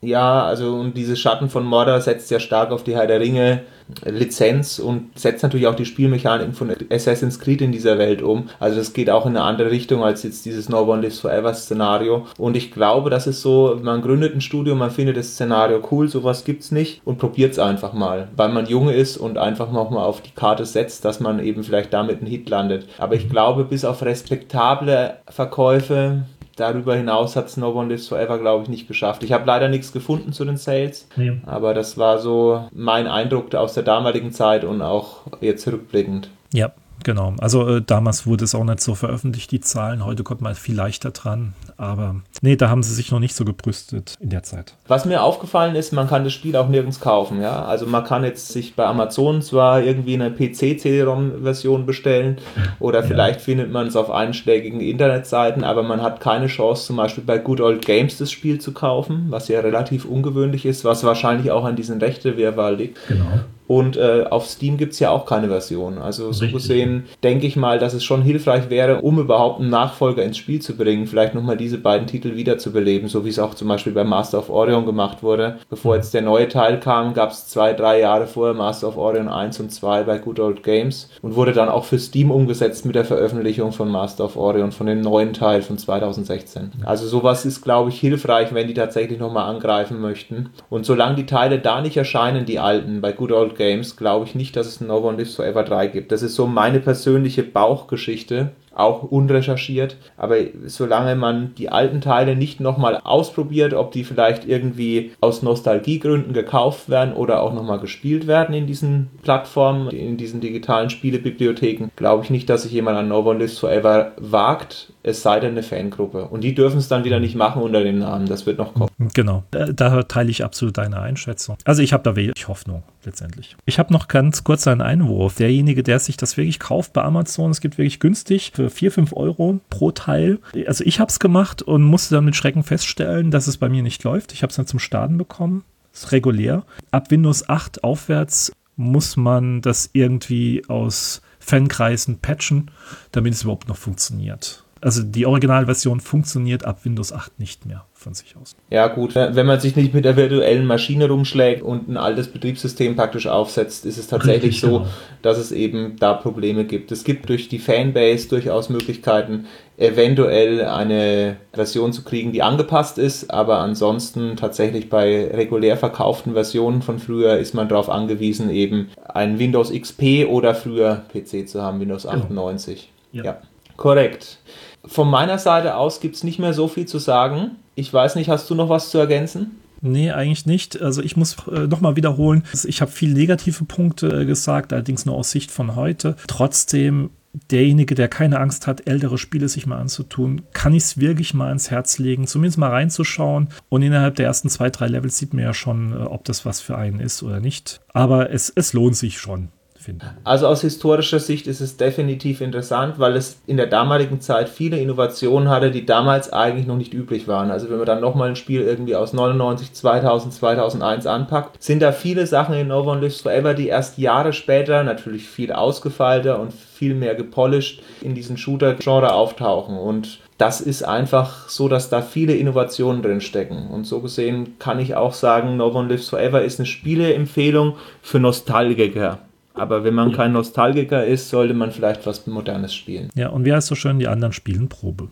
[0.05, 3.63] Ja, also und diese Schatten von Mordor setzt ja stark auf die Herr der Ringe
[4.05, 8.49] Lizenz und setzt natürlich auch die Spielmechaniken von Assassin's Creed in dieser Welt um.
[8.59, 11.53] Also das geht auch in eine andere Richtung als jetzt dieses No One Lives Forever
[11.53, 12.27] Szenario.
[12.39, 16.09] Und ich glaube, das ist so, man gründet ein Studio, man findet das Szenario cool,
[16.09, 20.05] sowas gibt's nicht und probiert es einfach mal, weil man jung ist und einfach nochmal
[20.05, 22.87] auf die Karte setzt, dass man eben vielleicht damit einen Hit landet.
[22.99, 26.25] Aber ich glaube, bis auf respektable Verkäufe
[26.57, 29.23] darüber hinaus hat No One Lives Forever, glaube ich, nicht geschafft.
[29.23, 31.39] Ich habe leider nichts gefunden zu den Sales, nee.
[31.47, 36.31] aber das war so mein Eindruck aus der damaligen Zeit und auch jetzt rückblickend.
[36.53, 36.73] Ja,
[37.03, 40.05] Genau, also äh, damals wurde es auch nicht so veröffentlicht, die Zahlen.
[40.05, 41.55] Heute kommt man viel leichter dran.
[41.77, 44.75] Aber nee, da haben sie sich noch nicht so gebrüstet in der Zeit.
[44.87, 47.43] Was mir aufgefallen ist, man kann das Spiel auch nirgends kaufen.
[47.43, 47.65] Ja?
[47.65, 52.39] Also man kann jetzt sich bei Amazon zwar irgendwie eine PC-CD-ROM-Version bestellen
[52.79, 53.07] oder ja.
[53.07, 57.39] vielleicht findet man es auf einschlägigen Internetseiten, aber man hat keine Chance, zum Beispiel bei
[57.39, 61.65] Good Old Games das Spiel zu kaufen, was ja relativ ungewöhnlich ist, was wahrscheinlich auch
[61.65, 62.99] an diesen Rechtewirrwarr liegt.
[63.09, 63.41] Genau.
[63.67, 65.99] Und äh, auf Steam gibt es ja auch keine Version.
[65.99, 66.53] Also so Richtig.
[66.53, 70.61] gesehen denke ich mal, dass es schon hilfreich wäre, um überhaupt einen Nachfolger ins Spiel
[70.61, 74.05] zu bringen, vielleicht nochmal diese beiden Titel wiederzubeleben, so wie es auch zum Beispiel bei
[74.05, 75.59] Master of Orion gemacht wurde.
[75.71, 79.29] Bevor jetzt der neue Teil kam, gab es zwei, drei Jahre vorher Master of Orion
[79.29, 82.95] 1 und 2 bei Good Old Games und wurde dann auch für Steam umgesetzt mit
[82.95, 86.73] der Veröffentlichung von Master of Orion, von dem neuen Teil von 2016.
[86.85, 90.51] Also sowas ist, glaube ich, hilfreich, wenn die tatsächlich nochmal angreifen möchten.
[90.69, 94.35] Und solange die Teile da nicht erscheinen, die alten, bei Good Old Games, glaube ich
[94.35, 96.13] nicht, dass es No One Lives Forever 3 gibt.
[96.13, 99.97] Das ist so meine persönliche Bauchgeschichte auch unrecherchiert.
[100.17, 100.37] Aber
[100.67, 106.89] solange man die alten Teile nicht nochmal ausprobiert, ob die vielleicht irgendwie aus Nostalgiegründen gekauft
[106.89, 112.31] werden oder auch nochmal gespielt werden in diesen Plattformen, in diesen digitalen Spielebibliotheken, glaube ich
[112.31, 116.29] nicht, dass sich jemand an No One Lives Forever wagt, es sei denn eine Fangruppe.
[116.29, 118.27] Und die dürfen es dann wieder nicht machen unter dem Namen.
[118.27, 118.91] Das wird noch kommen.
[119.13, 119.45] Genau.
[119.51, 121.59] Da teile ich absolut deine Einschätzung.
[121.65, 123.55] Also ich habe da wenig Hoffnung letztendlich.
[123.67, 125.37] Ich habe noch ganz kurz einen Einwurf.
[125.37, 129.13] Derjenige, der sich das wirklich kauft bei Amazon, es gibt wirklich günstig für 4, 5
[129.15, 130.39] Euro pro Teil.
[130.67, 133.83] Also ich habe es gemacht und musste dann mit Schrecken feststellen, dass es bei mir
[133.83, 134.33] nicht läuft.
[134.33, 135.65] Ich habe es dann zum Starten bekommen.
[135.93, 136.65] Ist regulär.
[136.91, 142.71] Ab Windows 8 aufwärts muss man das irgendwie aus Fankreisen patchen,
[143.13, 144.64] damit es überhaupt noch funktioniert.
[144.85, 148.55] Also die Originalversion funktioniert ab Windows 8 nicht mehr von sich aus.
[148.69, 152.95] Ja gut, wenn man sich nicht mit der virtuellen Maschine rumschlägt und ein altes Betriebssystem
[152.95, 154.91] praktisch aufsetzt, ist es tatsächlich Richtig, so, genau.
[155.23, 156.93] dass es eben da Probleme gibt.
[156.93, 159.47] Es gibt durch die Fanbase durchaus Möglichkeiten,
[159.79, 166.83] eventuell eine Version zu kriegen, die angepasst ist, aber ansonsten tatsächlich bei regulär verkauften Versionen
[166.83, 171.81] von früher ist man darauf angewiesen, eben ein Windows XP oder früher PC zu haben,
[171.81, 172.91] Windows 98.
[173.13, 173.25] Genau.
[173.25, 173.33] Ja.
[173.33, 173.39] ja.
[173.77, 174.39] Korrekt.
[174.87, 177.53] Von meiner Seite aus gibt es nicht mehr so viel zu sagen.
[177.75, 179.59] Ich weiß nicht, hast du noch was zu ergänzen?
[179.81, 180.81] Nee, eigentlich nicht.
[180.81, 185.15] Also ich muss äh, nochmal wiederholen, ich habe viele negative Punkte äh, gesagt, allerdings nur
[185.15, 186.17] aus Sicht von heute.
[186.27, 187.11] Trotzdem,
[187.51, 191.53] derjenige, der keine Angst hat, ältere Spiele sich mal anzutun, kann ich es wirklich mal
[191.53, 193.49] ins Herz legen, zumindest mal reinzuschauen.
[193.69, 196.63] Und innerhalb der ersten zwei, drei Levels sieht man ja schon, äh, ob das was
[196.63, 197.81] für einen ist oder nicht.
[197.93, 199.49] Aber es, es lohnt sich schon
[199.85, 200.09] finden.
[200.25, 204.79] Also aus historischer Sicht ist es definitiv interessant, weil es in der damaligen Zeit viele
[204.79, 207.51] Innovationen hatte, die damals eigentlich noch nicht üblich waren.
[207.51, 211.93] Also wenn man dann nochmal ein Spiel irgendwie aus 99, 2000, 2001 anpackt, sind da
[211.93, 216.53] viele Sachen in No One Lives Forever, die erst Jahre später natürlich viel ausgefeilter und
[216.53, 219.77] viel mehr gepolished in diesen Shooter-Genre auftauchen.
[219.77, 223.69] Und das ist einfach so, dass da viele Innovationen drin stecken.
[223.71, 228.19] Und so gesehen kann ich auch sagen, No One Lives Forever ist eine Spieleempfehlung für
[228.19, 229.21] Nostalgiker.
[229.55, 233.09] Aber wenn man kein Nostalgiker ist, sollte man vielleicht was Modernes spielen.
[233.15, 235.09] Ja, und wie heißt so schön, die anderen spielen Probe.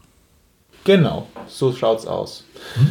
[0.85, 2.45] Genau, so schaut's aus.
[2.75, 2.91] Hm?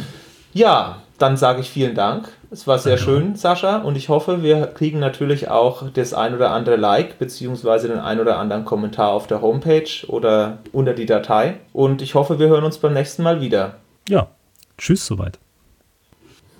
[0.54, 2.28] Ja, dann sage ich vielen Dank.
[2.50, 3.10] Es war sehr Danke.
[3.10, 7.88] schön, Sascha, und ich hoffe, wir kriegen natürlich auch das ein oder andere Like beziehungsweise
[7.88, 11.56] den ein oder anderen Kommentar auf der Homepage oder unter die Datei.
[11.72, 13.76] Und ich hoffe, wir hören uns beim nächsten Mal wieder.
[14.08, 14.28] Ja,
[14.76, 15.38] tschüss soweit.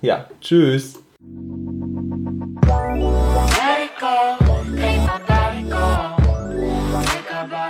[0.01, 0.99] Ja, tschüss.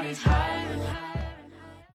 [0.04, 0.63] body's high.